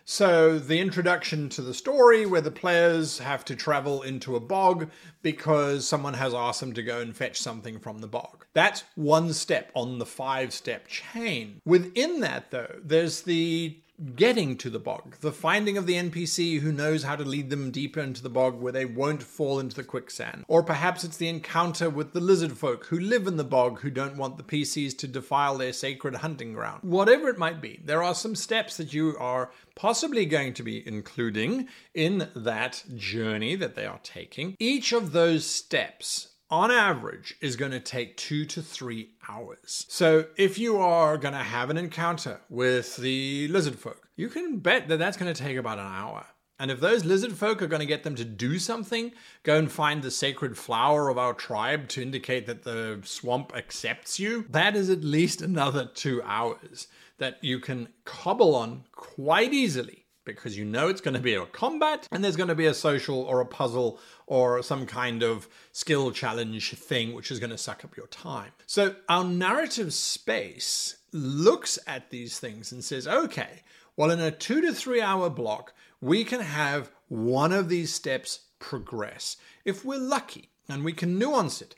So, 0.05 0.59
the 0.59 0.79
introduction 0.79 1.47
to 1.49 1.61
the 1.61 1.73
story 1.73 2.25
where 2.25 2.41
the 2.41 2.51
players 2.51 3.19
have 3.19 3.45
to 3.45 3.55
travel 3.55 4.01
into 4.01 4.35
a 4.35 4.41
bog 4.41 4.89
because 5.21 5.87
someone 5.87 6.15
has 6.15 6.33
asked 6.33 6.59
them 6.59 6.73
to 6.73 6.83
go 6.83 6.99
and 6.99 7.15
fetch 7.15 7.39
something 7.39 7.79
from 7.79 7.99
the 7.99 8.07
bog. 8.07 8.45
That's 8.53 8.83
one 8.95 9.31
step 9.31 9.71
on 9.73 9.99
the 9.99 10.05
five 10.05 10.51
step 10.51 10.87
chain. 10.87 11.61
Within 11.65 12.19
that, 12.19 12.51
though, 12.51 12.81
there's 12.83 13.21
the 13.21 13.77
getting 14.15 14.57
to 14.57 14.69
the 14.69 14.79
bog, 14.79 15.17
the 15.21 15.31
finding 15.31 15.77
of 15.77 15.85
the 15.85 15.95
NPC 15.95 16.59
who 16.59 16.71
knows 16.71 17.03
how 17.03 17.15
to 17.15 17.23
lead 17.23 17.49
them 17.49 17.71
deeper 17.71 17.99
into 17.99 18.23
the 18.23 18.29
bog 18.29 18.59
where 18.59 18.71
they 18.71 18.85
won't 18.85 19.23
fall 19.23 19.59
into 19.59 19.75
the 19.75 19.83
quicksand. 19.83 20.45
Or 20.47 20.63
perhaps 20.63 21.03
it's 21.03 21.17
the 21.17 21.29
encounter 21.29 21.89
with 21.89 22.13
the 22.13 22.19
lizard 22.19 22.57
folk 22.57 22.85
who 22.87 22.99
live 22.99 23.27
in 23.27 23.37
the 23.37 23.43
bog 23.43 23.79
who 23.79 23.89
don't 23.89 24.17
want 24.17 24.37
the 24.37 24.43
PCs 24.43 24.97
to 24.99 25.07
defile 25.07 25.57
their 25.57 25.73
sacred 25.73 26.15
hunting 26.15 26.53
ground. 26.53 26.83
Whatever 26.83 27.29
it 27.29 27.37
might 27.37 27.61
be, 27.61 27.81
there 27.83 28.03
are 28.03 28.15
some 28.15 28.35
steps 28.35 28.77
that 28.77 28.93
you 28.93 29.15
are 29.17 29.51
possibly 29.75 30.25
going 30.25 30.53
to 30.53 30.63
be 30.63 30.85
including 30.87 31.67
in 31.93 32.29
that 32.35 32.83
journey 32.95 33.55
that 33.55 33.75
they 33.75 33.85
are 33.85 33.99
taking. 34.03 34.55
Each 34.59 34.91
of 34.91 35.11
those 35.11 35.45
steps 35.45 36.29
on 36.53 36.69
average, 36.69 37.35
is 37.41 37.55
going 37.55 37.71
to 37.71 37.79
take 37.79 38.15
two 38.15 38.45
to 38.45 38.61
three 38.61 39.09
hours. 39.27 39.87
So 39.89 40.27
if 40.37 40.59
you 40.59 40.77
are 40.77 41.17
going 41.17 41.33
to 41.33 41.39
have 41.39 41.71
an 41.71 41.77
encounter 41.77 42.41
with 42.47 42.95
the 42.97 43.47
lizard 43.47 43.79
folk, 43.79 44.07
you 44.15 44.29
can 44.29 44.59
bet 44.59 44.87
that 44.87 44.99
that's 44.99 45.17
going 45.17 45.33
to 45.33 45.43
take 45.43 45.57
about 45.57 45.79
an 45.79 45.87
hour. 45.87 46.27
And 46.59 46.69
if 46.69 46.79
those 46.79 47.05
lizard 47.05 47.33
folk 47.33 47.63
are 47.63 47.67
going 47.67 47.79
to 47.79 47.87
get 47.87 48.03
them 48.03 48.13
to 48.15 48.23
do 48.23 48.59
something, 48.59 49.13
go 49.41 49.57
and 49.57 49.71
find 49.71 50.03
the 50.03 50.11
sacred 50.11 50.55
flower 50.55 51.09
of 51.09 51.17
our 51.17 51.33
tribe 51.33 51.87
to 51.89 52.03
indicate 52.03 52.45
that 52.45 52.61
the 52.61 53.01
swamp 53.03 53.51
accepts 53.55 54.19
you, 54.19 54.45
that 54.51 54.75
is 54.75 54.91
at 54.91 55.03
least 55.03 55.41
another 55.41 55.89
two 55.91 56.21
hours 56.21 56.87
that 57.17 57.43
you 57.43 57.59
can 57.59 57.87
cobble 58.05 58.53
on 58.53 58.83
quite 58.91 59.53
easily 59.53 60.03
because 60.25 60.57
you 60.57 60.65
know 60.65 60.87
it's 60.87 61.01
going 61.01 61.13
to 61.13 61.19
be 61.19 61.35
a 61.35 61.45
combat 61.47 62.07
and 62.11 62.23
there's 62.23 62.35
going 62.35 62.49
to 62.49 62.55
be 62.55 62.67
a 62.67 62.73
social 62.73 63.21
or 63.23 63.41
a 63.41 63.45
puzzle 63.45 63.99
or 64.33 64.63
some 64.63 64.87
kind 64.87 65.21
of 65.21 65.47
skill 65.71 66.09
challenge 66.09 66.73
thing 66.73 67.13
which 67.13 67.29
is 67.29 67.39
going 67.39 67.51
to 67.51 67.57
suck 67.57 67.85
up 67.85 67.95
your 67.95 68.07
time. 68.07 68.49
So 68.65 68.95
our 69.07 69.23
narrative 69.23 69.93
space 69.93 70.97
looks 71.11 71.77
at 71.85 72.09
these 72.09 72.39
things 72.39 72.71
and 72.71 72.83
says, 72.83 73.07
okay, 73.07 73.61
well, 73.95 74.09
in 74.09 74.19
a 74.19 74.31
two 74.31 74.59
to 74.61 74.73
three 74.73 75.03
hour 75.03 75.29
block, 75.29 75.75
we 76.01 76.23
can 76.23 76.41
have 76.41 76.89
one 77.09 77.53
of 77.53 77.69
these 77.69 77.93
steps 77.93 78.39
progress 78.57 79.37
if 79.65 79.85
we're 79.85 79.99
lucky 79.99 80.49
and 80.67 80.83
we 80.83 80.93
can 80.93 81.19
nuance 81.19 81.61
it. 81.61 81.75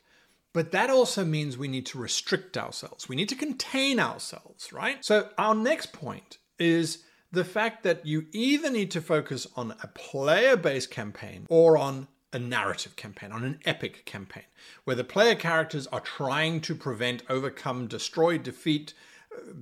But 0.54 0.72
that 0.72 0.88
also 0.88 1.26
means 1.26 1.58
we 1.58 1.68
need 1.68 1.84
to 1.86 1.98
restrict 1.98 2.56
ourselves. 2.56 3.06
We 3.06 3.16
need 3.16 3.28
to 3.28 3.34
contain 3.34 4.00
ourselves, 4.00 4.72
right? 4.72 5.04
So, 5.04 5.28
our 5.36 5.54
next 5.54 5.92
point 5.92 6.38
is 6.58 7.04
the 7.30 7.44
fact 7.44 7.82
that 7.82 8.06
you 8.06 8.24
either 8.32 8.70
need 8.70 8.90
to 8.92 9.02
focus 9.02 9.46
on 9.56 9.74
a 9.82 9.88
player 9.88 10.56
based 10.56 10.90
campaign 10.90 11.44
or 11.50 11.76
on 11.76 12.08
a 12.32 12.38
narrative 12.38 12.96
campaign, 12.96 13.32
on 13.32 13.44
an 13.44 13.60
epic 13.64 14.04
campaign, 14.04 14.44
where 14.84 14.96
the 14.96 15.04
player 15.04 15.34
characters 15.34 15.86
are 15.88 16.00
trying 16.00 16.60
to 16.60 16.74
prevent, 16.74 17.22
overcome, 17.28 17.86
destroy, 17.86 18.36
defeat, 18.38 18.94
uh, 19.34 19.52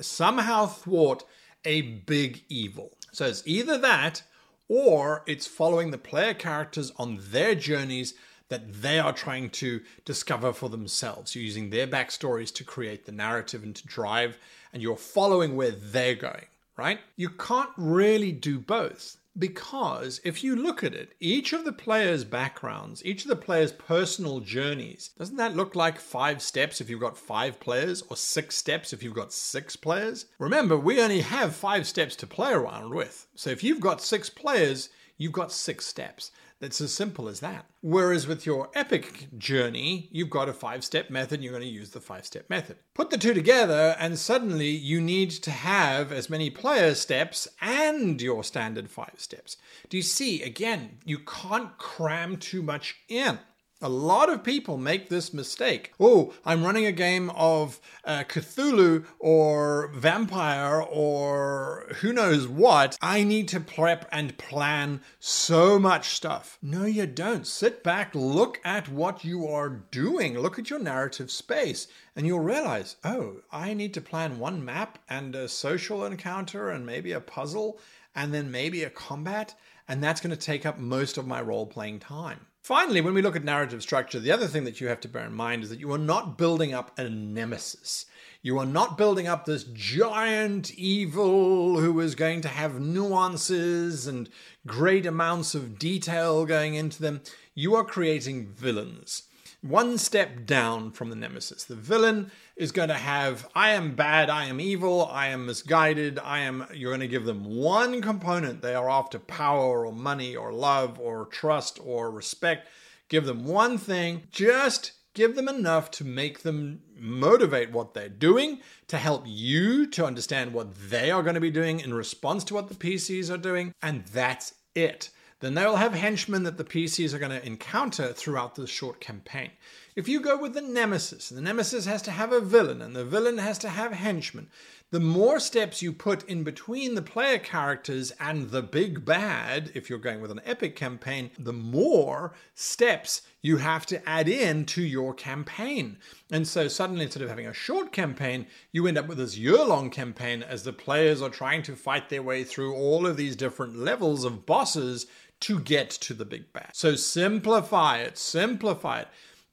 somehow 0.00 0.66
thwart 0.66 1.24
a 1.64 1.82
big 1.82 2.44
evil. 2.48 2.92
So 3.12 3.26
it's 3.26 3.42
either 3.46 3.78
that 3.78 4.22
or 4.68 5.22
it's 5.26 5.46
following 5.46 5.90
the 5.90 5.98
player 5.98 6.34
characters 6.34 6.92
on 6.96 7.18
their 7.30 7.54
journeys 7.54 8.14
that 8.48 8.82
they 8.82 8.98
are 8.98 9.12
trying 9.12 9.50
to 9.50 9.80
discover 10.04 10.52
for 10.52 10.68
themselves. 10.68 11.34
You're 11.34 11.44
using 11.44 11.70
their 11.70 11.86
backstories 11.86 12.52
to 12.54 12.64
create 12.64 13.06
the 13.06 13.12
narrative 13.12 13.62
and 13.62 13.74
to 13.74 13.86
drive, 13.86 14.36
and 14.72 14.82
you're 14.82 14.96
following 14.96 15.56
where 15.56 15.70
they're 15.70 16.14
going, 16.14 16.46
right? 16.76 17.00
You 17.16 17.30
can't 17.30 17.70
really 17.76 18.32
do 18.32 18.58
both. 18.58 19.16
Because 19.36 20.20
if 20.22 20.44
you 20.44 20.54
look 20.54 20.84
at 20.84 20.94
it, 20.94 21.14
each 21.18 21.52
of 21.52 21.64
the 21.64 21.72
players' 21.72 22.22
backgrounds, 22.24 23.04
each 23.04 23.22
of 23.22 23.28
the 23.28 23.36
players' 23.36 23.72
personal 23.72 24.38
journeys, 24.38 25.10
doesn't 25.18 25.36
that 25.38 25.56
look 25.56 25.74
like 25.74 25.98
five 25.98 26.40
steps 26.40 26.80
if 26.80 26.88
you've 26.88 27.00
got 27.00 27.18
five 27.18 27.58
players, 27.58 28.02
or 28.02 28.16
six 28.16 28.56
steps 28.56 28.92
if 28.92 29.02
you've 29.02 29.12
got 29.12 29.32
six 29.32 29.74
players? 29.74 30.26
Remember, 30.38 30.76
we 30.76 31.00
only 31.00 31.20
have 31.20 31.56
five 31.56 31.86
steps 31.86 32.14
to 32.16 32.28
play 32.28 32.52
around 32.52 32.94
with. 32.94 33.26
So 33.34 33.50
if 33.50 33.64
you've 33.64 33.80
got 33.80 34.00
six 34.00 34.30
players, 34.30 34.88
you've 35.16 35.32
got 35.32 35.50
six 35.50 35.86
steps. 35.86 36.30
It's 36.64 36.80
as 36.80 36.92
simple 36.92 37.28
as 37.28 37.40
that. 37.40 37.66
Whereas 37.82 38.26
with 38.26 38.46
your 38.46 38.70
epic 38.74 39.28
journey, 39.36 40.08
you've 40.10 40.30
got 40.30 40.48
a 40.48 40.52
five 40.54 40.82
step 40.82 41.10
method, 41.10 41.42
you're 41.42 41.52
going 41.52 41.62
to 41.62 41.68
use 41.68 41.90
the 41.90 42.00
five 42.00 42.24
step 42.24 42.48
method. 42.48 42.76
Put 42.94 43.10
the 43.10 43.18
two 43.18 43.34
together, 43.34 43.94
and 43.98 44.18
suddenly 44.18 44.70
you 44.70 45.00
need 45.00 45.30
to 45.30 45.50
have 45.50 46.10
as 46.10 46.30
many 46.30 46.48
player 46.48 46.94
steps 46.94 47.46
and 47.60 48.20
your 48.20 48.42
standard 48.42 48.90
five 48.90 49.14
steps. 49.18 49.58
Do 49.90 49.96
you 49.98 50.02
see? 50.02 50.42
Again, 50.42 50.98
you 51.04 51.18
can't 51.18 51.76
cram 51.76 52.38
too 52.38 52.62
much 52.62 52.96
in. 53.08 53.38
A 53.82 53.88
lot 53.88 54.32
of 54.32 54.42
people 54.42 54.78
make 54.78 55.10
this 55.10 55.34
mistake. 55.34 55.92
Oh, 56.00 56.32
I'm 56.46 56.64
running 56.64 56.86
a 56.86 56.92
game 56.92 57.28
of 57.30 57.80
uh, 58.04 58.24
Cthulhu 58.26 59.04
or 59.18 59.90
vampire 59.94 60.80
or 60.80 61.73
who 61.94 62.12
knows 62.12 62.46
what. 62.46 62.96
I 63.00 63.24
need 63.24 63.48
to 63.48 63.60
prep 63.60 64.08
and 64.12 64.36
plan 64.38 65.00
so 65.18 65.78
much 65.78 66.08
stuff. 66.08 66.58
No, 66.62 66.84
you 66.84 67.06
don't. 67.06 67.46
Sit 67.46 67.82
back, 67.82 68.14
look 68.14 68.60
at 68.64 68.88
what 68.88 69.24
you 69.24 69.46
are 69.46 69.68
doing, 69.68 70.38
look 70.38 70.58
at 70.58 70.70
your 70.70 70.78
narrative 70.78 71.30
space, 71.30 71.86
and 72.14 72.26
you'll 72.26 72.40
realize 72.40 72.96
oh, 73.04 73.40
I 73.50 73.74
need 73.74 73.94
to 73.94 74.00
plan 74.00 74.38
one 74.38 74.64
map 74.64 74.98
and 75.08 75.34
a 75.34 75.48
social 75.48 76.04
encounter 76.04 76.70
and 76.70 76.84
maybe 76.84 77.12
a 77.12 77.20
puzzle 77.20 77.78
and 78.14 78.32
then 78.32 78.50
maybe 78.50 78.84
a 78.84 78.90
combat, 78.90 79.54
and 79.88 80.02
that's 80.02 80.20
going 80.20 80.30
to 80.30 80.36
take 80.36 80.64
up 80.64 80.78
most 80.78 81.18
of 81.18 81.26
my 81.26 81.40
role 81.40 81.66
playing 81.66 81.98
time. 81.98 82.46
Finally, 82.64 83.02
when 83.02 83.12
we 83.12 83.20
look 83.20 83.36
at 83.36 83.44
narrative 83.44 83.82
structure, 83.82 84.18
the 84.18 84.32
other 84.32 84.46
thing 84.46 84.64
that 84.64 84.80
you 84.80 84.88
have 84.88 84.98
to 84.98 85.06
bear 85.06 85.26
in 85.26 85.34
mind 85.34 85.62
is 85.62 85.68
that 85.68 85.80
you 85.80 85.92
are 85.92 85.98
not 85.98 86.38
building 86.38 86.72
up 86.72 86.98
a 86.98 87.06
nemesis. 87.10 88.06
You 88.40 88.58
are 88.58 88.64
not 88.64 88.96
building 88.96 89.26
up 89.26 89.44
this 89.44 89.64
giant 89.64 90.72
evil 90.72 91.78
who 91.78 92.00
is 92.00 92.14
going 92.14 92.40
to 92.40 92.48
have 92.48 92.80
nuances 92.80 94.06
and 94.06 94.30
great 94.66 95.04
amounts 95.04 95.54
of 95.54 95.78
detail 95.78 96.46
going 96.46 96.74
into 96.74 97.02
them. 97.02 97.20
You 97.54 97.74
are 97.74 97.84
creating 97.84 98.46
villains 98.46 99.24
one 99.64 99.96
step 99.96 100.44
down 100.44 100.90
from 100.90 101.08
the 101.08 101.16
nemesis. 101.16 101.64
The 101.64 101.74
villain 101.74 102.30
is 102.54 102.70
going 102.70 102.90
to 102.90 102.94
have 102.94 103.48
I 103.54 103.70
am 103.70 103.94
bad, 103.94 104.28
I 104.28 104.44
am 104.44 104.60
evil, 104.60 105.06
I 105.06 105.28
am 105.28 105.46
misguided, 105.46 106.18
I 106.18 106.40
am 106.40 106.66
you're 106.74 106.90
going 106.90 107.00
to 107.00 107.08
give 107.08 107.24
them 107.24 107.44
one 107.44 108.02
component. 108.02 108.60
They 108.60 108.74
are 108.74 108.90
after 108.90 109.18
power 109.18 109.86
or 109.86 109.92
money 109.92 110.36
or 110.36 110.52
love 110.52 111.00
or 111.00 111.26
trust 111.26 111.80
or 111.82 112.10
respect. 112.10 112.68
Give 113.08 113.24
them 113.24 113.46
one 113.46 113.78
thing, 113.78 114.24
just 114.30 114.92
give 115.14 115.34
them 115.34 115.48
enough 115.48 115.90
to 115.92 116.04
make 116.04 116.42
them 116.42 116.82
motivate 116.98 117.72
what 117.72 117.94
they're 117.94 118.08
doing, 118.10 118.60
to 118.88 118.98
help 118.98 119.22
you 119.26 119.86
to 119.86 120.04
understand 120.04 120.52
what 120.52 120.74
they 120.90 121.10
are 121.10 121.22
going 121.22 121.36
to 121.36 121.40
be 121.40 121.50
doing 121.50 121.80
in 121.80 121.94
response 121.94 122.44
to 122.44 122.54
what 122.54 122.68
the 122.68 122.74
PCs 122.74 123.32
are 123.32 123.38
doing, 123.38 123.72
and 123.80 124.04
that's 124.06 124.54
it 124.74 125.08
then 125.44 125.54
they 125.54 125.66
will 125.66 125.76
have 125.76 125.94
henchmen 125.94 126.44
that 126.44 126.56
the 126.56 126.64
PCs 126.64 127.12
are 127.12 127.18
going 127.18 127.30
to 127.30 127.46
encounter 127.46 128.12
throughout 128.12 128.54
the 128.54 128.66
short 128.66 129.00
campaign. 129.00 129.50
If 129.94 130.08
you 130.08 130.20
go 130.20 130.36
with 130.36 130.54
the 130.54 130.60
Nemesis, 130.60 131.28
the 131.28 131.40
Nemesis 131.40 131.86
has 131.86 132.02
to 132.02 132.10
have 132.10 132.32
a 132.32 132.40
villain, 132.40 132.82
and 132.82 132.96
the 132.96 133.04
villain 133.04 133.38
has 133.38 133.58
to 133.58 133.68
have 133.68 133.92
henchmen. 133.92 134.48
The 134.90 135.00
more 135.00 135.40
steps 135.40 135.82
you 135.82 135.92
put 135.92 136.28
in 136.28 136.44
between 136.44 136.94
the 136.94 137.02
player 137.02 137.38
characters 137.38 138.12
and 138.20 138.50
the 138.50 138.62
big 138.62 139.04
bad, 139.04 139.72
if 139.74 139.90
you're 139.90 139.98
going 139.98 140.20
with 140.20 140.30
an 140.30 140.40
epic 140.44 140.76
campaign, 140.76 141.30
the 141.38 141.52
more 141.52 142.32
steps 142.54 143.22
you 143.42 143.56
have 143.58 143.86
to 143.86 144.08
add 144.08 144.28
in 144.28 144.64
to 144.66 144.82
your 144.82 145.12
campaign. 145.12 145.98
And 146.30 146.46
so 146.46 146.66
suddenly, 146.68 147.04
instead 147.04 147.22
of 147.22 147.28
having 147.28 147.46
a 147.46 147.52
short 147.52 147.92
campaign, 147.92 148.46
you 148.72 148.86
end 148.86 148.98
up 148.98 149.06
with 149.06 149.18
this 149.18 149.36
year 149.36 149.64
long 149.64 149.90
campaign 149.90 150.42
as 150.42 150.62
the 150.62 150.72
players 150.72 151.20
are 151.20 151.30
trying 151.30 151.62
to 151.64 151.76
fight 151.76 152.08
their 152.08 152.22
way 152.22 152.44
through 152.44 152.74
all 152.74 153.06
of 153.06 153.16
these 153.16 153.36
different 153.36 153.76
levels 153.76 154.24
of 154.24 154.46
bosses 154.46 155.06
to 155.40 155.58
get 155.60 155.90
to 155.90 156.14
the 156.14 156.24
big 156.24 156.52
bad. 156.52 156.70
So 156.72 156.94
simplify 156.94 157.98
it, 157.98 158.16
simplify 158.18 159.00
it. 159.00 159.08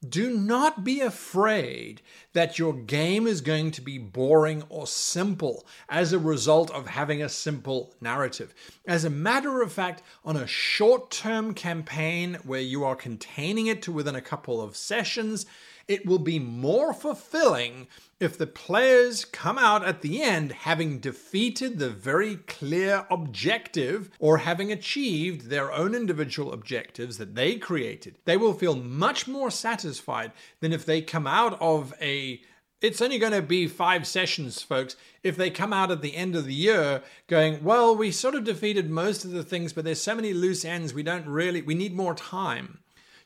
Do 0.08 0.36
not 0.36 0.82
be 0.82 1.00
afraid 1.00 2.02
that 2.32 2.58
your 2.58 2.72
game 2.72 3.28
is 3.28 3.40
going 3.40 3.70
to 3.72 3.80
be 3.80 3.98
boring 3.98 4.64
or 4.68 4.84
simple 4.88 5.64
as 5.88 6.12
a 6.12 6.18
result 6.18 6.72
of 6.72 6.88
having 6.88 7.22
a 7.22 7.28
simple 7.28 7.94
narrative. 8.00 8.52
As 8.84 9.04
a 9.04 9.10
matter 9.10 9.62
of 9.62 9.72
fact, 9.72 10.02
on 10.24 10.36
a 10.36 10.46
short 10.46 11.12
term 11.12 11.54
campaign 11.54 12.38
where 12.42 12.60
you 12.60 12.82
are 12.82 12.96
containing 12.96 13.68
it 13.68 13.80
to 13.82 13.92
within 13.92 14.16
a 14.16 14.20
couple 14.20 14.60
of 14.60 14.74
sessions, 14.76 15.46
it 15.88 16.06
will 16.06 16.18
be 16.18 16.38
more 16.38 16.92
fulfilling 16.92 17.86
if 18.20 18.38
the 18.38 18.46
players 18.46 19.24
come 19.24 19.58
out 19.58 19.84
at 19.84 20.00
the 20.00 20.22
end 20.22 20.52
having 20.52 20.98
defeated 20.98 21.78
the 21.78 21.90
very 21.90 22.36
clear 22.36 23.06
objective 23.10 24.10
or 24.18 24.38
having 24.38 24.70
achieved 24.70 25.48
their 25.48 25.72
own 25.72 25.94
individual 25.94 26.52
objectives 26.52 27.18
that 27.18 27.34
they 27.34 27.56
created. 27.56 28.16
They 28.24 28.36
will 28.36 28.54
feel 28.54 28.76
much 28.76 29.26
more 29.26 29.50
satisfied 29.50 30.32
than 30.60 30.72
if 30.72 30.86
they 30.86 31.02
come 31.02 31.26
out 31.26 31.60
of 31.60 31.94
a 32.00 32.40
it's 32.80 33.00
only 33.00 33.18
going 33.18 33.32
to 33.32 33.42
be 33.42 33.68
five 33.68 34.08
sessions, 34.08 34.60
folks. 34.60 34.96
If 35.22 35.36
they 35.36 35.50
come 35.50 35.72
out 35.72 35.92
at 35.92 36.02
the 36.02 36.16
end 36.16 36.34
of 36.34 36.46
the 36.46 36.54
year 36.54 37.02
going, 37.28 37.62
well, 37.62 37.94
we 37.94 38.10
sort 38.10 38.34
of 38.34 38.42
defeated 38.42 38.90
most 38.90 39.24
of 39.24 39.30
the 39.30 39.44
things, 39.44 39.72
but 39.72 39.84
there's 39.84 40.02
so 40.02 40.16
many 40.16 40.32
loose 40.32 40.64
ends, 40.64 40.92
we 40.92 41.04
don't 41.04 41.26
really, 41.26 41.62
we 41.62 41.76
need 41.76 41.94
more 41.94 42.14
time. 42.14 42.80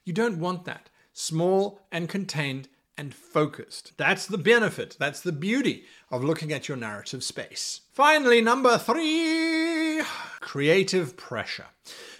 You 0.05 0.13
don't 0.13 0.39
want 0.39 0.67
that 0.67 0.91
small 1.17 1.81
and 1.91 2.11
contained 2.11 2.69
and 2.99 3.15
focused. 3.15 3.93
That's 3.97 4.27
the 4.27 4.39
benefit, 4.39 4.97
that's 4.99 5.21
the 5.21 5.33
beauty 5.33 5.85
of 6.11 6.23
looking 6.23 6.53
at 6.53 6.69
your 6.69 6.77
narrative 6.77 7.25
space. 7.25 7.81
Finally, 7.93 8.43
number 8.43 8.77
three 8.79 10.03
creative 10.41 11.17
pressure. 11.17 11.67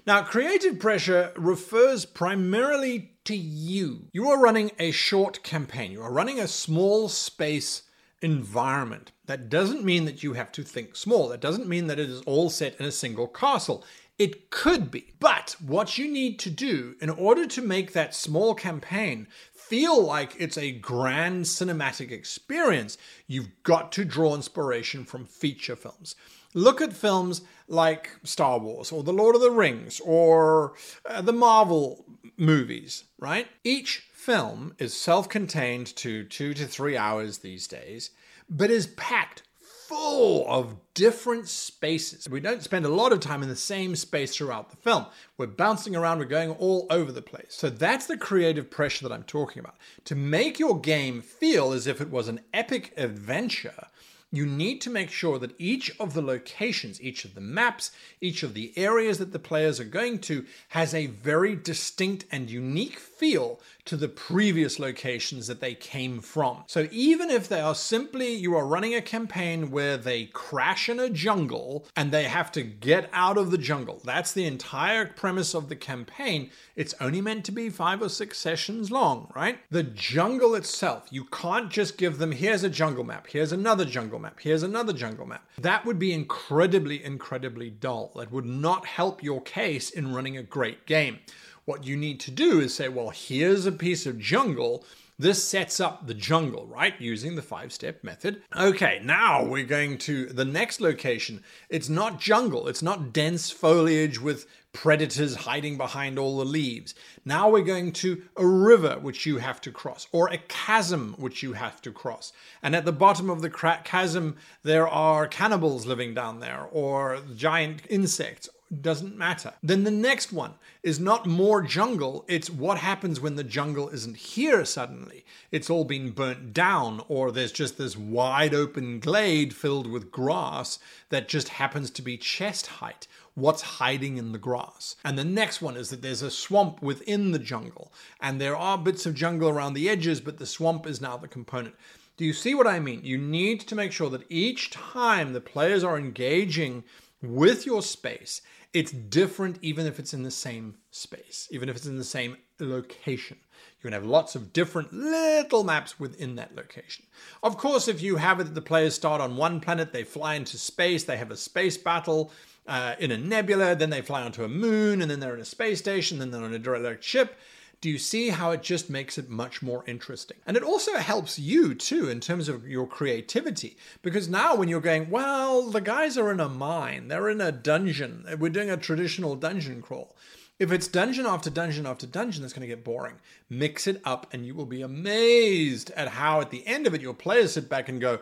Now, 0.07 0.23
creative 0.23 0.79
pressure 0.79 1.33
refers 1.37 2.05
primarily 2.07 3.13
to 3.25 3.37
you. 3.37 4.09
You 4.13 4.31
are 4.31 4.41
running 4.41 4.71
a 4.79 4.91
short 4.93 5.43
campaign, 5.43 5.93
you 5.93 6.03
are 6.03 6.13
running 6.13 6.41
a 6.41 6.49
small 6.49 7.09
space 7.09 7.83
environment. 8.23 9.13
That 9.27 9.51
doesn't 9.51 9.85
mean 9.85 10.07
that 10.07 10.23
you 10.23 10.33
have 10.33 10.53
to 10.53 10.63
think 10.63 10.97
small. 10.97 11.29
That 11.29 11.41
doesn't 11.41 11.69
mean 11.69 11.87
that 11.89 11.99
it 11.99 12.09
is 12.09 12.23
all 12.23 12.49
set 12.49 12.81
in 12.81 12.87
a 12.87 12.93
single 12.93 13.29
castle. 13.29 13.85
It 14.19 14.51
could 14.51 14.91
be. 14.91 15.13
But 15.21 15.57
what 15.61 15.99
you 15.99 16.11
need 16.11 16.39
to 16.41 16.51
do 16.51 16.97
in 17.01 17.11
order 17.11 17.47
to 17.47 17.63
make 17.63 17.93
that 17.93 18.15
small 18.15 18.55
campaign 18.55 19.27
feel 19.53 20.03
like 20.03 20.35
it's 20.39 20.57
a 20.57 20.73
grand 20.73 21.45
cinematic 21.45 22.11
experience, 22.11 22.97
you've 23.27 23.63
got 23.63 23.93
to 23.93 24.05
draw 24.05 24.35
inspiration 24.35 25.05
from 25.05 25.27
feature 25.27 25.77
films. 25.77 26.15
Look 26.55 26.81
at 26.81 26.95
films 26.95 27.43
like 27.69 28.11
Star 28.23 28.59
Wars 28.59 28.91
or 28.91 29.03
The 29.03 29.13
Lord 29.13 29.35
of 29.35 29.43
the 29.43 29.51
Rings 29.51 30.01
or 30.01 30.75
uh, 31.05 31.21
the 31.21 31.33
Marvel 31.33 32.07
movies, 32.39 33.05
right? 33.19 33.49
Each 33.65 33.99
film 34.13 34.75
is 34.79 34.95
self 34.95 35.29
contained 35.29 35.95
to 35.97 36.25
two 36.25 36.55
to 36.55 36.67
three 36.67 36.97
hours 36.97 37.39
these 37.39 37.67
days, 37.67 38.11
but 38.49 38.71
is 38.71 38.87
packed 38.87 39.43
full 39.89 40.47
of 40.49 40.75
different 40.95 41.49
spaces. 41.49 42.29
We 42.29 42.41
don't 42.41 42.63
spend 42.63 42.85
a 42.85 42.91
lot 42.91 43.13
of 43.13 43.21
time 43.21 43.43
in 43.43 43.49
the 43.49 43.57
same 43.57 43.95
space 43.95 44.37
throughout 44.37 44.71
the 44.71 44.77
film. 44.77 45.07
We're 45.39 45.47
bouncing 45.47 45.95
around, 45.95 46.19
we're 46.19 46.25
going 46.25 46.51
all 46.51 46.87
over 46.91 47.13
the 47.13 47.23
place. 47.23 47.49
So 47.51 47.71
that's 47.71 48.07
the 48.07 48.17
creative 48.17 48.71
pressure 48.71 49.07
that 49.07 49.15
I'm 49.15 49.23
talking 49.25 49.61
about. 49.61 49.77
To 50.07 50.17
make 50.17 50.59
your 50.59 50.81
game 50.81 51.23
feel 51.23 51.73
as 51.73 51.87
if 51.87 52.01
it 52.01 52.11
was 52.11 52.29
an 52.29 52.41
epic 52.53 52.95
adventure, 52.97 53.89
you 54.33 54.45
need 54.45 54.81
to 54.81 54.91
make 54.91 55.11
sure 55.11 55.39
that 55.39 55.55
each 55.59 55.93
of 56.01 56.15
the 56.15 56.23
locations, 56.23 57.01
each 57.01 57.25
of 57.25 57.35
the 57.35 57.41
maps, 57.41 57.93
each 58.21 58.43
of 58.43 58.55
the 58.55 58.77
areas 58.77 59.19
that 59.19 59.33
the 59.33 59.39
players 59.39 59.79
are 59.79 59.85
going 59.85 60.19
to 60.19 60.45
has 60.69 60.95
a 60.95 61.07
very 61.07 61.55
distinct 61.55 62.25
and 62.33 62.51
unique 62.51 62.99
feel 62.99 63.61
to 63.87 63.97
the 63.97 64.09
previous 64.09 64.79
locations 64.79 65.47
that 65.47 65.61
they 65.61 65.75
came 65.75 66.21
from. 66.21 66.65
So 66.67 66.89
even 66.91 67.31
if 67.31 67.49
they 67.49 67.61
are 67.61 67.75
simply, 67.75 68.35
you 68.35 68.55
are 68.55 68.67
running 68.67 68.95
a 68.95 69.03
campaign 69.03 69.71
where 69.71 69.97
they 69.97 70.27
crash 70.27 70.89
in 70.89 71.01
a 71.01 71.09
jungle 71.09 71.87
and 71.97 72.13
they 72.13 72.25
have 72.25 72.53
to 72.53 72.63
get 72.63 73.09
out 73.13 73.39
of 73.39 73.51
the 73.51 73.59
jungle, 73.59 74.01
that's 74.05 74.33
the 74.33 74.45
entire 74.45 75.07
premise 75.07 75.55
of 75.55 75.69
the 75.69 75.77
campaign. 75.77 76.51
It's 76.75 76.95
only 77.01 77.21
meant 77.21 77.45
to 77.47 77.53
be 77.53 77.71
five 77.71 78.03
or 78.03 78.09
six 78.09 78.39
sessions 78.39 78.91
long, 78.91 79.31
right? 79.35 79.59
The 79.71 79.85
jungle 79.85 80.55
itself, 80.55 81.07
you 81.11 81.25
can't 81.25 81.71
just 81.71 81.97
give 81.97 82.19
them, 82.19 82.33
here's 82.33 82.65
a 82.65 82.71
jungle 82.71 83.05
map, 83.05 83.27
here's 83.29 83.53
another 83.53 83.85
jungle 83.85 84.19
map, 84.19 84.41
here's 84.41 84.63
another 84.63 84.93
jungle 84.93 85.27
map. 85.27 85.49
That 85.59 85.85
would 85.87 85.99
be 85.99 86.13
incredibly, 86.13 87.03
incredibly 87.03 87.71
dull. 87.71 88.13
That 88.17 88.33
would 88.33 88.45
not 88.45 88.85
help 88.87 89.23
your 89.23 89.41
case 89.41 89.91
in 89.91 90.15
running 90.15 90.37
a 90.37 90.43
great 90.43 90.87
game. 90.87 91.19
What 91.67 91.85
you 91.85 91.97
need 91.97 92.21
to 92.21 92.31
do 92.31 92.61
is 92.61 92.73
say, 92.77 92.89
well, 92.89 93.11
here's 93.11 93.67
a 93.67 93.73
piece 93.73 94.07
of 94.07 94.21
jungle. 94.21 94.85
This 95.19 95.43
sets 95.43 95.81
up 95.81 96.07
the 96.07 96.15
jungle, 96.15 96.65
right? 96.65 96.95
Using 97.01 97.35
the 97.35 97.43
five 97.43 97.73
step 97.73 98.05
method. 98.05 98.41
Okay, 98.57 99.01
now 99.03 99.45
we're 99.45 99.67
going 99.67 99.99
to 99.99 100.27
the 100.27 100.45
next 100.45 100.81
location. 100.81 101.43
It's 101.69 101.89
not 101.89 102.21
jungle, 102.21 102.69
it's 102.69 102.83
not 102.83 103.13
dense 103.13 103.51
foliage 103.51 104.21
with 104.21 104.47
predators 104.73 105.35
hiding 105.35 105.77
behind 105.77 106.21
all 106.21 106.39
the 106.39 106.45
leaves. 106.45 106.95
Now 107.25 107.51
we're 107.51 107.63
going 107.63 107.91
to 107.95 108.23
a 108.37 108.47
river 108.47 109.01
which 109.01 109.27
you 109.27 109.39
have 109.39 109.61
to 109.63 109.73
cross, 109.73 110.07
or 110.13 110.29
a 110.29 110.39
chasm 110.39 111.17
which 111.19 111.43
you 111.43 111.55
have 111.55 111.83
to 111.83 111.91
cross. 111.91 112.33
And 112.63 112.77
at 112.77 112.85
the 112.85 112.93
bottom 112.93 113.29
of 113.29 113.43
the 113.43 113.51
chasm, 113.51 114.37
there 114.63 114.87
are 114.87 115.27
cannibals 115.27 115.85
living 115.85 116.15
down 116.15 116.39
there, 116.39 116.69
or 116.71 117.19
giant 117.35 117.83
insects, 117.89 118.49
doesn't 118.81 119.17
matter. 119.17 119.53
Then 119.63 119.85
the 119.85 119.91
next 119.91 120.33
one 120.33 120.55
is 120.83 120.99
not 120.99 121.27
more 121.27 121.63
jungle, 121.63 122.25
it's 122.29 122.51
what 122.51 122.79
happens 122.79 123.21
when 123.21 123.37
the 123.37 123.45
jungle 123.45 123.89
isn't 123.91 124.17
here 124.17 124.65
suddenly. 124.65 125.25
It's 125.51 125.71
all 125.71 125.85
been 125.85 126.11
burnt 126.11 126.53
down, 126.53 127.03
or 127.09 127.31
there's 127.31 127.53
just 127.53 127.79
this 127.79 127.97
wide 127.97 128.55
open 128.55 128.99
glade 128.99 129.55
filled 129.55 129.87
with 129.87 130.11
grass 130.11 130.79
that 131.11 131.29
just 131.29 131.51
happens 131.51 131.91
to 131.91 132.03
be 132.03 132.17
chest 132.17 132.67
height. 132.67 133.07
What's 133.35 133.63
hiding 133.63 134.17
in 134.17 134.33
the 134.33 134.39
grass? 134.39 134.97
And 135.05 135.19
the 135.19 135.25
next 135.25 135.61
one 135.63 135.77
is 135.77 135.91
that 135.91 136.03
there's 136.03 136.23
a 136.23 136.31
swamp 136.31 136.83
within 136.83 137.33
the 137.33 137.39
jungle, 137.39 137.93
and 138.21 138.41
there 138.41 138.57
are 138.57 138.79
bits 138.79 139.07
of 139.07 139.15
jungle 139.15 139.49
around 139.49 139.75
the 139.75 139.89
edges, 139.89 140.21
but 140.21 140.39
the 140.39 140.47
swamp 140.47 140.87
is 140.87 141.01
now 141.01 141.17
the 141.17 141.29
component. 141.29 141.75
Do 142.17 142.25
you 142.25 142.33
see 142.33 142.55
what 142.55 142.67
I 142.67 142.81
mean? 142.81 143.03
You 143.05 143.19
need 143.19 143.61
to 143.61 143.75
make 143.75 143.93
sure 143.93 144.09
that 144.09 144.25
each 144.31 144.71
time 144.71 145.35
the 145.35 145.41
players 145.41 145.85
are 145.85 145.99
engaging 145.99 146.83
with 147.27 147.67
your 147.67 147.83
space, 147.83 148.43
it's 148.73 148.93
different 148.93 149.59
even 149.63 149.87
if 149.87 149.99
it's 149.99 150.15
in 150.15 150.23
the 150.23 150.31
same 150.31 150.77
space, 150.91 151.49
even 151.51 151.69
if 151.69 151.77
it's 151.77 151.87
in 151.87 151.97
the 151.97 152.05
same 152.05 152.37
location. 152.59 153.39
You 153.79 153.83
can 153.91 153.93
have 153.93 154.05
lots 154.05 154.35
of 154.35 154.53
different 154.53 154.93
little 154.93 155.65
maps 155.65 155.99
within 156.01 156.37
that 156.37 156.55
location. 156.55 157.07
Of 157.43 157.57
course, 157.57 157.89
if 157.89 158.03
you 158.03 158.17
have 158.17 158.41
it 158.41 158.45
that 158.45 158.55
the 158.55 158.63
players 158.63 158.95
start 158.95 159.21
on 159.21 159.37
one 159.37 159.61
planet, 159.61 159.93
they 159.93 160.05
fly 160.05 160.35
into 160.35 160.59
space, 160.59 161.05
they 161.05 161.17
have 161.17 161.31
a 161.31 161.37
space 161.37 161.77
battle 161.77 162.33
uh, 162.67 162.97
in 162.99 163.13
a 163.13 163.17
nebula, 163.17 163.77
then 163.77 163.91
they 163.91 164.03
fly 164.03 164.23
onto 164.23 164.45
a 164.45 164.49
moon, 164.49 165.01
and 165.01 165.11
then 165.11 165.21
they're 165.21 165.35
in 165.35 165.41
a 165.41 165.45
space 165.45 165.79
station, 165.79 166.19
then 166.19 166.31
they're 166.31 166.43
on 166.43 166.53
a 166.53 166.59
direct 166.59 167.05
ship 167.05 167.37
do 167.81 167.91
you 167.91 167.99
see 167.99 168.31
how 168.31 168.51
it 168.51 168.63
just 168.63 168.89
makes 168.89 169.19
it 169.19 169.29
much 169.29 169.63
more 169.63 169.85
interesting? 169.87 170.39
And 170.47 170.57
it 170.57 170.63
also 170.63 170.95
helps 170.97 171.39
you 171.39 171.75
too 171.75 172.09
in 172.09 172.21
terms 172.21 172.49
of 172.49 172.67
your 172.67 172.87
creativity 172.87 173.77
because 174.03 174.29
now 174.29 174.55
when 174.55 174.69
you're 174.69 174.81
going, 174.81 175.11
well, 175.11 175.63
the 175.71 175.81
guys 175.81 176.17
are 176.17 176.31
in 176.31 176.41
a 176.41 176.49
mine, 176.49 177.09
they're 177.09 177.29
in 177.29 177.41
a 177.41 177.53
dungeon, 177.53 178.25
we're 178.39 178.51
doing 178.51 178.71
a 178.71 178.77
traditional 178.77 179.37
dungeon 179.37 179.83
crawl. 179.83 180.17
If 180.59 180.73
it's 180.73 180.89
dungeon 180.89 181.27
after 181.27 181.51
dungeon 181.51 181.85
after 181.85 182.07
dungeon, 182.07 182.41
that's 182.41 182.55
going 182.55 182.67
to 182.67 182.75
get 182.75 182.83
boring. 182.83 183.17
Mix 183.51 183.87
it 183.87 184.01
up, 184.07 184.27
and 184.33 184.47
you 184.47 184.55
will 184.55 184.65
be 184.65 184.81
amazed 184.81 185.91
at 185.91 186.09
how, 186.09 186.41
at 186.41 186.51
the 186.51 186.67
end 186.67 186.87
of 186.87 186.95
it, 186.95 187.03
your 187.03 187.13
players 187.13 187.53
sit 187.53 187.69
back 187.69 187.91
and 187.91 188.01
go, 188.01 188.21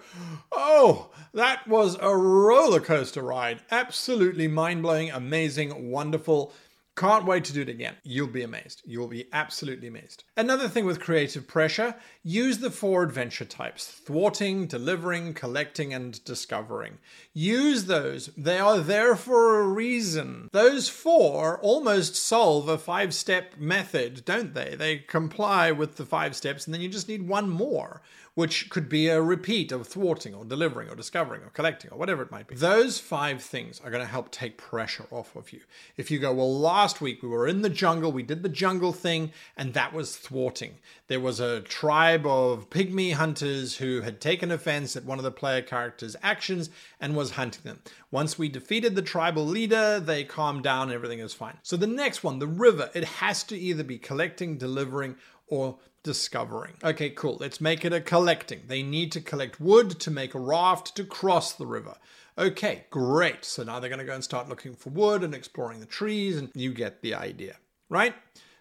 Oh, 0.50 1.10
that 1.32 1.68
was 1.68 1.96
a 2.00 2.16
roller 2.16 2.80
coaster 2.80 3.22
ride. 3.22 3.60
Absolutely 3.70 4.48
mind 4.48 4.82
blowing, 4.82 5.12
amazing, 5.12 5.92
wonderful. 5.92 6.52
Can't 6.96 7.26
wait 7.26 7.44
to 7.44 7.52
do 7.52 7.62
it 7.62 7.68
again. 7.68 7.96
You'll 8.04 8.28
be 8.28 8.42
amazed. 8.42 8.82
You'll 8.84 9.08
be 9.08 9.26
absolutely 9.32 9.88
amazed. 9.88 10.22
Another 10.36 10.68
thing 10.68 10.84
with 10.84 11.00
creative 11.00 11.48
pressure 11.48 11.96
use 12.24 12.58
the 12.58 12.70
four 12.70 13.02
adventure 13.02 13.44
types 13.44 13.86
thwarting, 13.86 14.66
delivering, 14.66 15.34
collecting, 15.34 15.92
and 15.92 16.24
discovering. 16.24 16.98
Use 17.34 17.84
those. 17.84 18.30
They 18.36 18.58
are 18.58 18.80
there 18.80 19.14
for 19.14 19.60
a 19.60 19.68
reason. 19.68 20.48
Those 20.52 20.88
four 20.88 21.60
almost 21.60 22.16
solve 22.16 22.68
a 22.68 22.78
five 22.78 23.14
step 23.14 23.58
method, 23.58 24.24
don't 24.24 24.54
they? 24.54 24.74
They 24.74 24.98
comply 24.98 25.70
with 25.70 25.96
the 25.96 26.06
five 26.06 26.34
steps, 26.34 26.66
and 26.66 26.72
then 26.72 26.80
you 26.80 26.88
just 26.88 27.08
need 27.08 27.28
one 27.28 27.50
more 27.50 28.00
which 28.34 28.68
could 28.68 28.88
be 28.88 29.08
a 29.08 29.22
repeat 29.22 29.70
of 29.70 29.86
thwarting 29.86 30.34
or 30.34 30.44
delivering 30.44 30.88
or 30.88 30.96
discovering 30.96 31.42
or 31.42 31.50
collecting 31.50 31.90
or 31.92 31.98
whatever 31.98 32.22
it 32.22 32.30
might 32.30 32.48
be. 32.48 32.56
Those 32.56 32.98
five 32.98 33.40
things 33.40 33.80
are 33.80 33.90
going 33.90 34.02
to 34.02 34.10
help 34.10 34.30
take 34.30 34.58
pressure 34.58 35.06
off 35.10 35.34
of 35.36 35.52
you. 35.52 35.60
If 35.96 36.10
you 36.10 36.18
go, 36.18 36.32
well, 36.32 36.58
last 36.58 37.00
week 37.00 37.22
we 37.22 37.28
were 37.28 37.46
in 37.46 37.62
the 37.62 37.70
jungle, 37.70 38.10
we 38.10 38.24
did 38.24 38.42
the 38.42 38.48
jungle 38.48 38.92
thing, 38.92 39.32
and 39.56 39.72
that 39.74 39.92
was 39.92 40.16
thwarting. 40.16 40.78
There 41.06 41.20
was 41.20 41.38
a 41.38 41.60
tribe 41.60 42.13
of 42.22 42.70
pygmy 42.70 43.12
hunters 43.12 43.76
who 43.76 44.02
had 44.02 44.20
taken 44.20 44.50
offense 44.50 44.94
at 44.96 45.04
one 45.04 45.18
of 45.18 45.24
the 45.24 45.30
player 45.30 45.62
characters' 45.62 46.16
actions 46.22 46.70
and 47.00 47.16
was 47.16 47.32
hunting 47.32 47.62
them. 47.64 47.80
Once 48.10 48.38
we 48.38 48.48
defeated 48.48 48.94
the 48.94 49.02
tribal 49.02 49.44
leader, 49.44 49.98
they 49.98 50.24
calmed 50.24 50.62
down 50.62 50.92
everything 50.92 51.18
is 51.18 51.34
fine. 51.34 51.58
So 51.62 51.76
the 51.76 51.86
next 51.86 52.22
one, 52.22 52.38
the 52.38 52.46
river, 52.46 52.90
it 52.94 53.04
has 53.04 53.42
to 53.44 53.58
either 53.58 53.82
be 53.82 53.98
collecting, 53.98 54.56
delivering, 54.58 55.16
or 55.46 55.78
discovering. 56.02 56.74
Okay, 56.84 57.10
cool. 57.10 57.38
Let's 57.40 57.60
make 57.60 57.84
it 57.84 57.92
a 57.92 58.00
collecting. 58.00 58.62
They 58.66 58.82
need 58.82 59.10
to 59.12 59.20
collect 59.20 59.60
wood 59.60 59.98
to 60.00 60.10
make 60.10 60.34
a 60.34 60.40
raft 60.40 60.94
to 60.96 61.04
cross 61.04 61.52
the 61.52 61.66
river. 61.66 61.96
Okay, 62.36 62.84
great. 62.90 63.44
So 63.44 63.62
now 63.62 63.80
they're 63.80 63.90
going 63.90 64.00
to 64.00 64.04
go 64.04 64.14
and 64.14 64.24
start 64.24 64.48
looking 64.48 64.74
for 64.74 64.90
wood 64.90 65.22
and 65.22 65.34
exploring 65.34 65.80
the 65.80 65.86
trees, 65.86 66.36
and 66.36 66.50
you 66.54 66.72
get 66.72 67.00
the 67.00 67.14
idea, 67.14 67.56
right? 67.88 68.14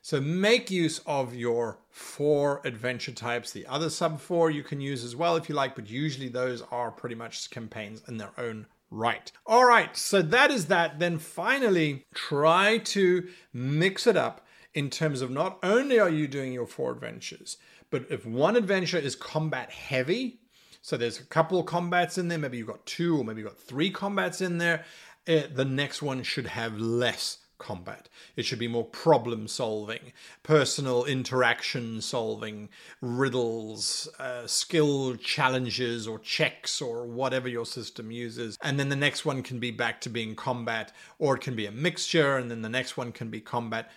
So 0.03 0.19
make 0.19 0.69
use 0.69 0.99
of 1.05 1.33
your 1.33 1.77
four 1.89 2.59
adventure 2.65 3.13
types. 3.13 3.51
The 3.51 3.65
other 3.67 3.89
sub 3.89 4.19
four 4.19 4.51
you 4.51 4.61
can 4.61 4.81
use 4.81 5.01
as 5.01 5.15
well 5.15 5.37
if 5.37 5.47
you 5.47 5.55
like, 5.55 5.75
but 5.75 5.89
usually 5.89 6.27
those 6.27 6.61
are 6.71 6.91
pretty 6.91 7.15
much 7.15 7.49
campaigns 7.49 8.01
in 8.09 8.17
their 8.17 8.31
own 8.37 8.65
right. 8.91 9.31
All 9.45 9.63
right, 9.63 9.95
so 9.95 10.21
that 10.21 10.51
is 10.51 10.65
that. 10.65 10.99
Then 10.99 11.19
finally, 11.19 12.05
try 12.13 12.79
to 12.79 13.29
mix 13.53 14.05
it 14.05 14.17
up 14.17 14.45
in 14.73 14.89
terms 14.89 15.21
of 15.21 15.31
not 15.31 15.57
only 15.63 15.97
are 15.99 16.09
you 16.09 16.27
doing 16.27 16.51
your 16.51 16.67
four 16.67 16.91
adventures, 16.91 17.55
but 17.89 18.05
if 18.09 18.25
one 18.25 18.57
adventure 18.57 18.97
is 18.97 19.15
combat 19.15 19.71
heavy, 19.71 20.41
so 20.81 20.97
there's 20.97 21.21
a 21.21 21.25
couple 21.25 21.61
of 21.61 21.65
combats 21.65 22.17
in 22.17 22.27
there, 22.27 22.37
maybe 22.37 22.57
you've 22.57 22.67
got 22.67 22.85
two 22.85 23.17
or 23.17 23.23
maybe 23.23 23.39
you've 23.39 23.49
got 23.49 23.57
three 23.57 23.89
combats 23.89 24.41
in 24.41 24.57
there, 24.57 24.83
uh, 25.29 25.43
the 25.55 25.63
next 25.63 26.01
one 26.01 26.23
should 26.23 26.47
have 26.47 26.77
less 26.77 27.37
combat. 27.63 28.10
It 28.36 28.43
should 28.43 28.60
be 28.60 28.67
more 28.67 28.84
problem 28.84 29.47
solving, 29.47 30.12
personal 30.43 31.06
interaction 31.06 32.02
solving, 32.02 32.69
riddles, 33.02 34.10
uh, 34.19 34.45
skill 34.45 35.15
challenges 35.15 36.08
or 36.08 36.19
checks 36.19 36.82
or 36.82 37.08
whatever 37.08 37.47
your 37.47 37.65
system 37.65 38.12
uses. 38.12 38.58
And 38.62 38.78
then 38.78 38.89
the 38.89 38.95
next 38.95 39.23
one 39.26 39.41
can 39.43 39.60
be 39.60 39.71
back 39.71 40.02
to 40.02 40.10
being 40.10 40.36
combat, 40.36 40.91
or 41.19 41.36
it 41.36 41.41
can 41.41 41.56
be 41.56 41.65
a 41.65 41.71
mixture, 41.71 42.38
and 42.38 42.52
then 42.52 42.62
the 42.62 42.69
next 42.69 42.97
one 42.97 43.12
can 43.13 43.30
be 43.30 43.39
combat. 43.39 43.89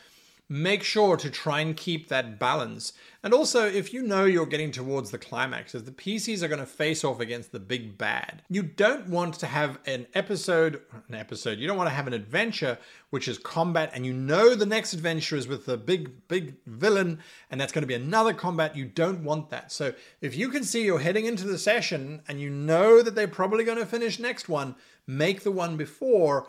Make 0.49 0.83
sure 0.83 1.17
to 1.17 1.29
try 1.29 1.61
and 1.61 1.77
keep 1.77 2.09
that 2.09 2.39
balance. 2.39 2.93
And 3.23 3.35
also, 3.35 3.67
if 3.67 3.93
you 3.93 4.03
know 4.03 4.25
you're 4.25 4.47
getting 4.47 4.71
towards 4.71 5.11
the 5.11 5.19
climax, 5.19 5.75
as 5.75 5.85
the 5.85 5.91
PCs 5.91 6.43
are 6.43 6.49
going 6.49 6.61
to 6.61 6.67
face 6.67 7.03
off 7.03 7.19
against 7.19 7.51
the 7.51 7.59
big 7.59 7.99
bad, 7.99 8.43
you 8.49 8.63
don't 8.63 9.09
want 9.09 9.35
to 9.41 9.47
have 9.47 9.79
an 9.87 10.07
episode, 10.15 10.83
an 11.09 11.17
episode, 11.17 11.59
you 11.59 11.67
don't 11.67 11.77
want 11.77 11.89
to 11.89 11.95
have 11.95 12.07
an 12.07 12.13
adventure 12.13 12.79
which 13.11 13.29
is 13.29 13.39
combat, 13.39 13.91
and 13.95 14.05
you 14.05 14.13
know 14.13 14.55
the 14.55 14.67
next 14.67 14.93
adventure 14.93 15.37
is 15.37 15.49
with 15.49 15.67
the 15.67 15.77
big, 15.77 16.29
big 16.29 16.55
villain, 16.67 17.19
and 17.51 17.61
that's 17.61 17.73
going 17.73 17.83
to 17.83 17.89
be 17.89 17.95
another 17.95 18.33
combat. 18.33 18.77
You 18.77 18.85
don't 18.85 19.25
want 19.25 19.51
that. 19.51 19.73
So 19.73 19.95
if 20.21 20.37
you 20.37 20.49
can 20.49 20.65
see 20.65 20.85
you're 20.85 20.99
heading 20.99 21.27
into 21.27 21.47
the 21.47 21.59
session 21.59 22.23
and 22.29 22.41
you 22.41 22.51
know 22.51 23.03
that 23.03 23.15
they're 23.15 23.29
probably 23.29 23.65
going 23.65 23.79
to 23.79 23.87
finish 23.87 24.19
next 24.19 24.49
one, 24.49 24.77
make 25.07 25.43
the 25.43 25.53
one 25.53 25.77
before 25.77 26.47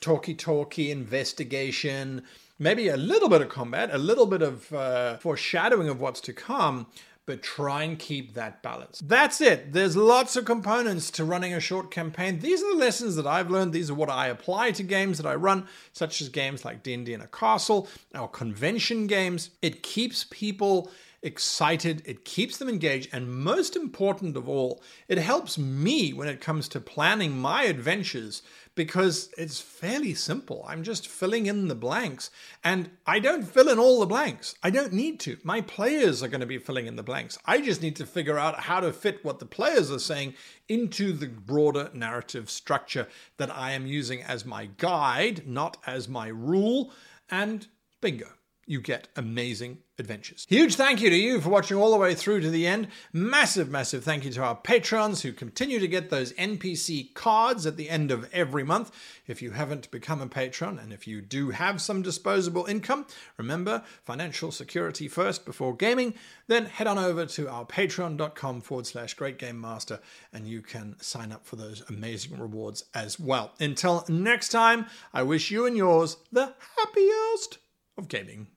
talky 0.00 0.34
talky 0.34 0.90
investigation, 0.90 2.22
maybe 2.64 2.88
a 2.88 2.96
little 2.96 3.28
bit 3.28 3.42
of 3.42 3.50
combat, 3.50 3.90
a 3.92 3.98
little 3.98 4.24
bit 4.24 4.40
of 4.40 4.72
uh, 4.72 5.18
foreshadowing 5.18 5.86
of 5.86 6.00
what's 6.00 6.22
to 6.22 6.32
come, 6.32 6.86
but 7.26 7.42
try 7.42 7.82
and 7.82 7.98
keep 7.98 8.32
that 8.32 8.62
balance. 8.62 9.02
That's 9.04 9.42
it. 9.42 9.74
There's 9.74 9.98
lots 9.98 10.34
of 10.34 10.46
components 10.46 11.10
to 11.12 11.26
running 11.26 11.52
a 11.52 11.60
short 11.60 11.90
campaign. 11.90 12.38
These 12.38 12.62
are 12.62 12.72
the 12.72 12.78
lessons 12.78 13.16
that 13.16 13.26
I've 13.26 13.50
learned. 13.50 13.74
These 13.74 13.90
are 13.90 13.94
what 13.94 14.08
I 14.08 14.28
apply 14.28 14.70
to 14.72 14.82
games 14.82 15.18
that 15.18 15.26
I 15.26 15.34
run, 15.34 15.66
such 15.92 16.22
as 16.22 16.30
games 16.30 16.64
like 16.64 16.82
D&D 16.82 17.12
in 17.12 17.20
a 17.20 17.26
Castle, 17.26 17.86
our 18.14 18.28
convention 18.28 19.06
games. 19.06 19.50
It 19.60 19.82
keeps 19.82 20.24
people 20.30 20.90
excited, 21.22 22.02
it 22.04 22.24
keeps 22.24 22.58
them 22.58 22.68
engaged, 22.68 23.08
and 23.12 23.34
most 23.34 23.76
important 23.76 24.36
of 24.36 24.48
all, 24.48 24.82
it 25.08 25.18
helps 25.18 25.58
me 25.58 26.12
when 26.12 26.28
it 26.28 26.40
comes 26.40 26.68
to 26.68 26.80
planning 26.80 27.36
my 27.36 27.64
adventures 27.64 28.42
because 28.74 29.30
it's 29.38 29.60
fairly 29.60 30.14
simple. 30.14 30.64
I'm 30.66 30.82
just 30.82 31.06
filling 31.06 31.46
in 31.46 31.68
the 31.68 31.74
blanks, 31.74 32.30
and 32.62 32.90
I 33.06 33.18
don't 33.20 33.44
fill 33.44 33.68
in 33.68 33.78
all 33.78 34.00
the 34.00 34.06
blanks. 34.06 34.54
I 34.62 34.70
don't 34.70 34.92
need 34.92 35.20
to. 35.20 35.38
My 35.44 35.60
players 35.60 36.22
are 36.22 36.28
going 36.28 36.40
to 36.40 36.46
be 36.46 36.58
filling 36.58 36.86
in 36.86 36.96
the 36.96 37.02
blanks. 37.02 37.38
I 37.44 37.60
just 37.60 37.82
need 37.82 37.96
to 37.96 38.06
figure 38.06 38.38
out 38.38 38.60
how 38.60 38.80
to 38.80 38.92
fit 38.92 39.24
what 39.24 39.38
the 39.38 39.46
players 39.46 39.90
are 39.90 39.98
saying 39.98 40.34
into 40.68 41.12
the 41.12 41.28
broader 41.28 41.90
narrative 41.94 42.50
structure 42.50 43.06
that 43.36 43.54
I 43.54 43.72
am 43.72 43.86
using 43.86 44.22
as 44.22 44.44
my 44.44 44.66
guide, 44.78 45.46
not 45.46 45.76
as 45.86 46.08
my 46.08 46.28
rule, 46.28 46.92
and 47.30 47.66
bingo 48.00 48.28
you 48.66 48.80
get 48.80 49.08
amazing 49.16 49.78
adventures. 49.98 50.46
Huge 50.48 50.74
thank 50.74 51.00
you 51.00 51.10
to 51.10 51.16
you 51.16 51.40
for 51.40 51.50
watching 51.50 51.76
all 51.76 51.92
the 51.92 51.96
way 51.96 52.14
through 52.14 52.40
to 52.40 52.50
the 52.50 52.66
end. 52.66 52.88
Massive, 53.12 53.70
massive 53.70 54.02
thank 54.02 54.24
you 54.24 54.30
to 54.32 54.42
our 54.42 54.56
patrons 54.56 55.22
who 55.22 55.32
continue 55.32 55.78
to 55.78 55.86
get 55.86 56.10
those 56.10 56.32
NPC 56.32 57.14
cards 57.14 57.64
at 57.64 57.76
the 57.76 57.88
end 57.88 58.10
of 58.10 58.28
every 58.32 58.64
month. 58.64 58.90
If 59.26 59.40
you 59.40 59.52
haven't 59.52 59.90
become 59.90 60.20
a 60.20 60.26
patron 60.26 60.78
and 60.78 60.92
if 60.92 61.06
you 61.06 61.20
do 61.20 61.50
have 61.50 61.80
some 61.80 62.02
disposable 62.02 62.66
income, 62.66 63.06
remember 63.36 63.84
financial 64.02 64.50
security 64.50 65.06
first 65.06 65.44
before 65.44 65.76
gaming, 65.76 66.14
then 66.48 66.66
head 66.66 66.86
on 66.86 66.98
over 66.98 67.26
to 67.26 67.48
our 67.48 67.64
patreon.com 67.64 68.60
forward 68.62 68.86
slash 68.86 69.14
great 69.14 69.38
game 69.38 69.60
master 69.60 70.00
and 70.32 70.48
you 70.48 70.60
can 70.60 70.96
sign 71.00 71.30
up 71.30 71.46
for 71.46 71.56
those 71.56 71.82
amazing 71.88 72.38
rewards 72.38 72.84
as 72.94 73.20
well. 73.20 73.52
Until 73.60 74.04
next 74.08 74.48
time, 74.48 74.86
I 75.12 75.22
wish 75.22 75.50
you 75.50 75.66
and 75.66 75.76
yours 75.76 76.16
the 76.32 76.54
happiest 76.76 77.58
of 77.96 78.08
gaming. 78.08 78.48